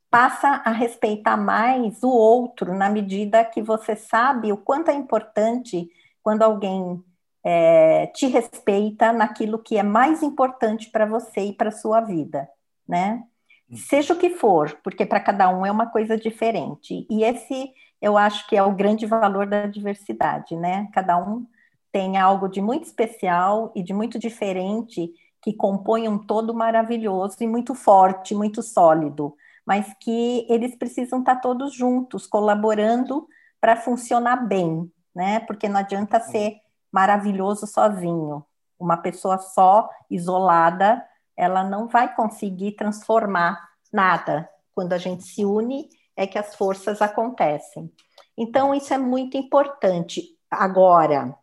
passa 0.10 0.62
a 0.64 0.72
respeitar 0.72 1.38
mais 1.38 2.04
o 2.04 2.10
outro 2.10 2.74
na 2.74 2.90
medida 2.90 3.44
que 3.44 3.62
você 3.62 3.96
sabe 3.96 4.52
o 4.52 4.58
quanto 4.58 4.92
é 4.92 4.94
importante 4.94 5.90
quando 6.24 6.44
alguém 6.44 7.04
é, 7.50 8.08
te 8.08 8.28
respeita 8.28 9.14
naquilo 9.14 9.58
que 9.58 9.78
é 9.78 9.84
mais 9.84 10.22
importante 10.22 10.90
para 10.92 11.06
você 11.06 11.40
e 11.46 11.54
para 11.54 11.72
sua 11.72 12.02
vida, 12.02 12.46
né? 12.86 13.24
Uhum. 13.70 13.78
Seja 13.78 14.14
o 14.14 14.18
que 14.18 14.32
for, 14.32 14.78
porque 14.84 15.06
para 15.06 15.22
cada 15.22 15.48
um 15.48 15.66
é 15.66 15.72
uma 15.72 15.86
coisa 15.86 16.18
diferente. 16.18 17.08
E 17.10 17.24
esse 17.24 17.72
eu 18.02 18.18
acho 18.18 18.46
que 18.50 18.58
é 18.58 18.62
o 18.62 18.76
grande 18.76 19.06
valor 19.06 19.48
da 19.48 19.66
diversidade, 19.66 20.58
né? 20.58 20.90
Cada 20.92 21.18
um 21.18 21.48
tem 21.90 22.18
algo 22.18 22.50
de 22.50 22.60
muito 22.60 22.84
especial 22.84 23.72
e 23.74 23.82
de 23.82 23.94
muito 23.94 24.20
diferente 24.20 25.10
que 25.42 25.54
compõe 25.54 26.10
um 26.10 26.18
todo 26.18 26.54
maravilhoso 26.54 27.38
e 27.40 27.48
muito 27.48 27.74
forte, 27.74 28.36
muito 28.36 28.62
sólido, 28.62 29.34
mas 29.66 29.96
que 30.02 30.46
eles 30.50 30.76
precisam 30.76 31.20
estar 31.20 31.38
todos 31.38 31.74
juntos, 31.74 32.28
colaborando 32.28 33.26
para 33.62 33.78
funcionar 33.78 34.46
bem, 34.46 34.92
né? 35.16 35.40
Porque 35.40 35.70
não 35.70 35.80
adianta 35.80 36.20
ser 36.20 36.58
maravilhoso 36.92 37.68
sozinho. 37.68 38.46
Uma 38.80 38.98
pessoa 38.98 39.38
só, 39.38 39.90
isolada, 40.10 41.04
ela 41.36 41.64
não 41.64 41.88
vai 41.88 42.14
conseguir 42.16 42.74
transformar 42.74 43.70
nada. 43.92 44.50
Quando 44.74 44.94
a 44.94 44.98
gente 44.98 45.24
se 45.24 45.46
une, 45.46 45.90
é 46.16 46.26
que 46.26 46.38
as 46.38 46.56
forças 46.56 47.02
acontecem. 47.02 47.92
Então, 48.38 48.74
isso 48.74 48.94
é 48.94 48.98
muito 48.98 49.38
importante. 49.38 50.36
Agora, 50.50 51.36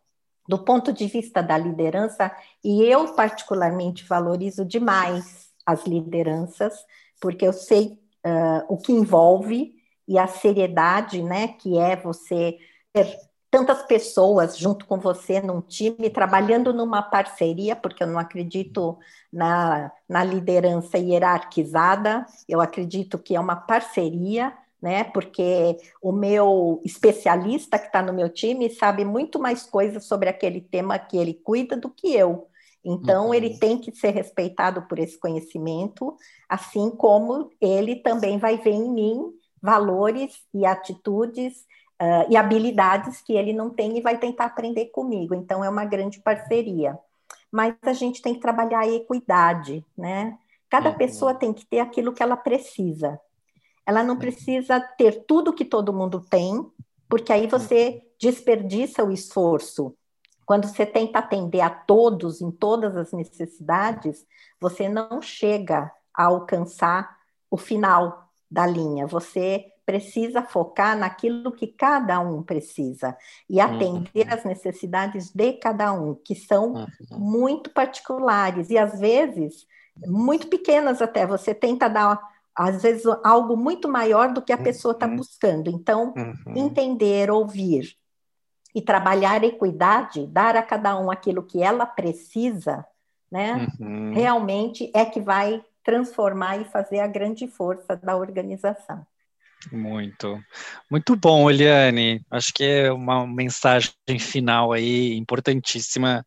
do 0.47 0.59
ponto 0.59 0.93
de 0.93 1.07
vista 1.07 1.41
da 1.41 1.57
liderança, 1.57 2.31
e 2.63 2.83
eu 2.83 3.13
particularmente 3.15 4.05
valorizo 4.05 4.63
demais 4.63 5.49
as 5.65 5.85
lideranças, 5.85 6.73
porque 7.19 7.45
eu 7.47 7.53
sei 7.53 7.99
uh, 8.25 8.65
o 8.67 8.77
que 8.77 8.91
envolve 8.91 9.73
e 10.07 10.19
a 10.19 10.27
seriedade, 10.27 11.23
né, 11.23 11.47
que 11.47 11.77
é 11.77 11.95
você 11.95 12.57
ter 12.93 13.17
tantas 13.55 13.83
pessoas 13.83 14.57
junto 14.57 14.85
com 14.85 14.99
você 14.99 15.39
num 15.39 15.61
time, 15.61 16.09
trabalhando 16.09 16.73
numa 16.73 17.01
parceria, 17.01 17.73
porque 17.73 18.03
eu 18.03 18.07
não 18.07 18.19
acredito 18.19 18.97
na, 19.31 19.89
na 20.09 20.25
liderança 20.25 20.97
hierarquizada, 20.97 22.25
eu 22.49 22.59
acredito 22.59 23.17
que 23.17 23.33
é 23.33 23.39
uma 23.39 23.55
parceria, 23.55 24.53
né? 24.81 25.05
Porque 25.05 25.77
o 26.01 26.11
meu 26.11 26.81
especialista 26.83 27.79
que 27.79 27.85
está 27.85 28.01
no 28.01 28.11
meu 28.11 28.27
time 28.27 28.69
sabe 28.69 29.05
muito 29.05 29.39
mais 29.39 29.63
coisas 29.63 30.03
sobre 30.03 30.27
aquele 30.27 30.59
tema 30.59 30.99
que 30.99 31.15
ele 31.15 31.33
cuida 31.33 31.77
do 31.77 31.89
que 31.89 32.13
eu. 32.13 32.49
Então, 32.83 33.27
uhum. 33.27 33.33
ele 33.33 33.57
tem 33.57 33.77
que 33.77 33.95
ser 33.95 34.09
respeitado 34.09 34.81
por 34.81 34.99
esse 34.99 35.17
conhecimento, 35.17 36.17
assim 36.49 36.89
como 36.89 37.49
ele 37.61 37.95
também 37.95 38.37
vai 38.37 38.57
ver 38.57 38.73
em 38.73 38.91
mim 38.91 39.31
valores 39.61 40.33
e 40.53 40.65
atitudes 40.65 41.65
uh, 42.01 42.29
e 42.29 42.37
habilidades 42.37 43.21
que 43.21 43.33
ele 43.33 43.53
não 43.53 43.69
tem 43.69 43.97
e 43.97 44.01
vai 44.01 44.17
tentar 44.17 44.45
aprender 44.45 44.85
comigo. 44.87 45.33
Então, 45.33 45.63
é 45.63 45.69
uma 45.69 45.85
grande 45.85 46.19
parceria. 46.19 46.97
Mas 47.51 47.75
a 47.83 47.93
gente 47.93 48.21
tem 48.21 48.33
que 48.33 48.41
trabalhar 48.41 48.79
a 48.79 48.87
equidade, 48.87 49.85
né? 49.97 50.37
Cada 50.69 50.89
uhum. 50.89 50.97
pessoa 50.97 51.33
tem 51.33 51.53
que 51.53 51.65
ter 51.65 51.79
aquilo 51.79 52.13
que 52.13 52.21
ela 52.21 52.35
precisa. 52.35 53.19
Ela 53.85 54.03
não 54.03 54.17
precisa 54.17 54.79
ter 54.79 55.23
tudo 55.25 55.53
que 55.53 55.63
todo 55.63 55.93
mundo 55.93 56.19
tem, 56.29 56.65
porque 57.07 57.31
aí 57.31 57.47
você 57.47 58.01
desperdiça 58.19 59.03
o 59.03 59.11
esforço. 59.11 59.95
Quando 60.45 60.67
você 60.67 60.85
tenta 60.85 61.19
atender 61.19 61.61
a 61.61 61.69
todos 61.69 62.41
em 62.41 62.51
todas 62.51 62.95
as 62.97 63.11
necessidades, 63.11 64.25
você 64.59 64.89
não 64.89 65.21
chega 65.21 65.91
a 66.13 66.25
alcançar 66.25 67.15
o 67.49 67.57
final 67.57 68.29
da 68.49 68.65
linha. 68.65 69.07
Você 69.07 69.65
precisa 69.85 70.41
focar 70.41 70.97
naquilo 70.97 71.51
que 71.51 71.67
cada 71.67 72.19
um 72.19 72.41
precisa 72.41 73.15
e 73.49 73.59
atender 73.59 74.27
uhum. 74.27 74.33
as 74.33 74.43
necessidades 74.43 75.31
de 75.31 75.53
cada 75.53 75.93
um, 75.93 76.15
que 76.15 76.35
são 76.35 76.73
uhum. 76.73 76.87
muito 77.11 77.69
particulares 77.69 78.69
e 78.69 78.77
às 78.77 78.99
vezes 78.99 79.67
muito 80.05 80.47
pequenas 80.47 81.01
até. 81.01 81.25
Você 81.25 81.53
tenta 81.53 81.87
dar 81.87 82.19
às 82.55 82.81
vezes 82.81 83.05
algo 83.23 83.57
muito 83.57 83.87
maior 83.87 84.31
do 84.31 84.41
que 84.41 84.53
a 84.53 84.57
pessoa 84.57 84.93
está 84.93 85.05
uhum. 85.07 85.17
buscando. 85.17 85.69
Então, 85.69 86.13
uhum. 86.15 86.53
entender, 86.55 87.29
ouvir 87.29 87.95
e 88.73 88.81
trabalhar 88.81 89.43
equidade, 89.43 90.25
dar 90.27 90.55
a 90.55 90.63
cada 90.63 90.97
um 90.97 91.11
aquilo 91.11 91.43
que 91.43 91.61
ela 91.61 91.85
precisa, 91.85 92.85
né? 93.31 93.67
Uhum. 93.79 94.13
Realmente 94.13 94.89
é 94.93 95.05
que 95.05 95.21
vai 95.21 95.63
transformar 95.83 96.59
e 96.59 96.65
fazer 96.65 96.99
a 96.99 97.07
grande 97.07 97.47
força 97.47 97.95
da 97.95 98.15
organização. 98.15 99.05
Muito, 99.71 100.39
muito 100.89 101.15
bom, 101.15 101.49
Eliane. 101.49 102.23
Acho 102.29 102.53
que 102.53 102.63
é 102.63 102.91
uma 102.91 103.25
mensagem 103.25 103.91
final 104.19 104.71
aí 104.71 105.15
importantíssima, 105.15 106.25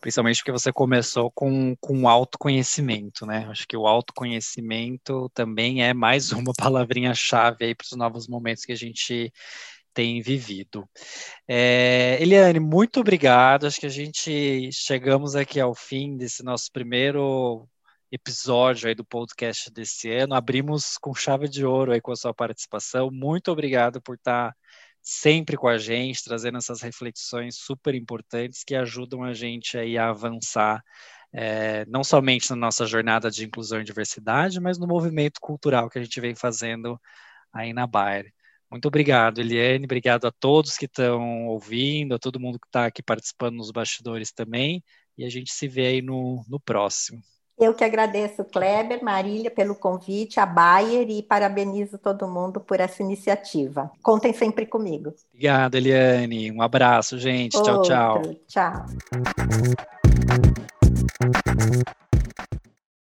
principalmente 0.00 0.38
porque 0.38 0.52
você 0.52 0.72
começou 0.72 1.30
com, 1.30 1.76
com 1.80 2.08
autoconhecimento, 2.08 3.26
né? 3.26 3.46
Acho 3.50 3.66
que 3.68 3.76
o 3.76 3.86
autoconhecimento 3.86 5.30
também 5.34 5.82
é 5.84 5.92
mais 5.92 6.30
uma 6.32 6.52
palavrinha-chave 6.56 7.66
aí 7.66 7.74
para 7.74 7.84
os 7.84 7.96
novos 7.96 8.26
momentos 8.26 8.64
que 8.64 8.72
a 8.72 8.76
gente 8.76 9.32
tem 9.92 10.22
vivido. 10.22 10.88
É, 11.46 12.18
Eliane, 12.20 12.60
muito 12.60 13.00
obrigado. 13.00 13.66
Acho 13.66 13.80
que 13.80 13.86
a 13.86 13.90
gente 13.90 14.70
chegamos 14.72 15.34
aqui 15.34 15.60
ao 15.60 15.74
fim 15.74 16.16
desse 16.16 16.42
nosso 16.44 16.70
primeiro 16.72 17.68
episódio 18.10 18.88
aí 18.88 18.94
do 18.94 19.04
podcast 19.04 19.70
desse 19.70 20.10
ano. 20.10 20.34
Abrimos 20.34 20.96
com 20.98 21.14
chave 21.14 21.48
de 21.48 21.64
ouro 21.64 21.92
aí 21.92 22.00
com 22.00 22.12
a 22.12 22.16
sua 22.16 22.34
participação. 22.34 23.10
Muito 23.10 23.50
obrigado 23.50 24.00
por 24.00 24.16
estar 24.16 24.54
sempre 25.02 25.56
com 25.56 25.68
a 25.68 25.78
gente, 25.78 26.24
trazendo 26.24 26.58
essas 26.58 26.82
reflexões 26.82 27.56
super 27.56 27.94
importantes 27.94 28.64
que 28.64 28.74
ajudam 28.74 29.22
a 29.22 29.32
gente 29.32 29.78
aí 29.78 29.96
a 29.98 30.10
avançar 30.10 30.82
é, 31.32 31.84
não 31.86 32.02
somente 32.02 32.50
na 32.50 32.56
nossa 32.56 32.86
jornada 32.86 33.30
de 33.30 33.44
inclusão 33.44 33.80
e 33.80 33.84
diversidade, 33.84 34.60
mas 34.60 34.78
no 34.78 34.86
movimento 34.86 35.40
cultural 35.40 35.90
que 35.90 35.98
a 35.98 36.02
gente 36.02 36.20
vem 36.20 36.34
fazendo 36.34 37.00
aí 37.52 37.72
na 37.72 37.86
Bayer. 37.86 38.32
Muito 38.70 38.86
obrigado, 38.88 39.40
Eliane. 39.40 39.84
Obrigado 39.84 40.26
a 40.26 40.32
todos 40.32 40.76
que 40.76 40.86
estão 40.86 41.46
ouvindo, 41.46 42.14
a 42.14 42.18
todo 42.18 42.40
mundo 42.40 42.58
que 42.58 42.66
está 42.66 42.86
aqui 42.86 43.02
participando 43.02 43.56
nos 43.56 43.70
bastidores 43.70 44.32
também. 44.32 44.82
E 45.16 45.24
a 45.24 45.30
gente 45.30 45.52
se 45.52 45.66
vê 45.66 45.86
aí 45.86 46.02
no, 46.02 46.44
no 46.48 46.60
próximo. 46.60 47.22
Eu 47.58 47.74
que 47.74 47.82
agradeço, 47.82 48.44
Kleber, 48.44 49.02
Marília, 49.02 49.50
pelo 49.50 49.74
convite, 49.74 50.38
a 50.38 50.46
Bayer 50.46 51.10
e 51.10 51.22
parabenizo 51.22 51.98
todo 51.98 52.28
mundo 52.28 52.60
por 52.60 52.78
essa 52.78 53.02
iniciativa. 53.02 53.90
Contem 54.00 54.32
sempre 54.32 54.64
comigo. 54.64 55.12
Obrigado, 55.34 55.74
Eliane. 55.74 56.52
Um 56.52 56.62
abraço, 56.62 57.18
gente. 57.18 57.56
Outro. 57.56 57.82
Tchau, 57.82 58.22
tchau. 58.46 58.86
Tchau. 58.86 58.86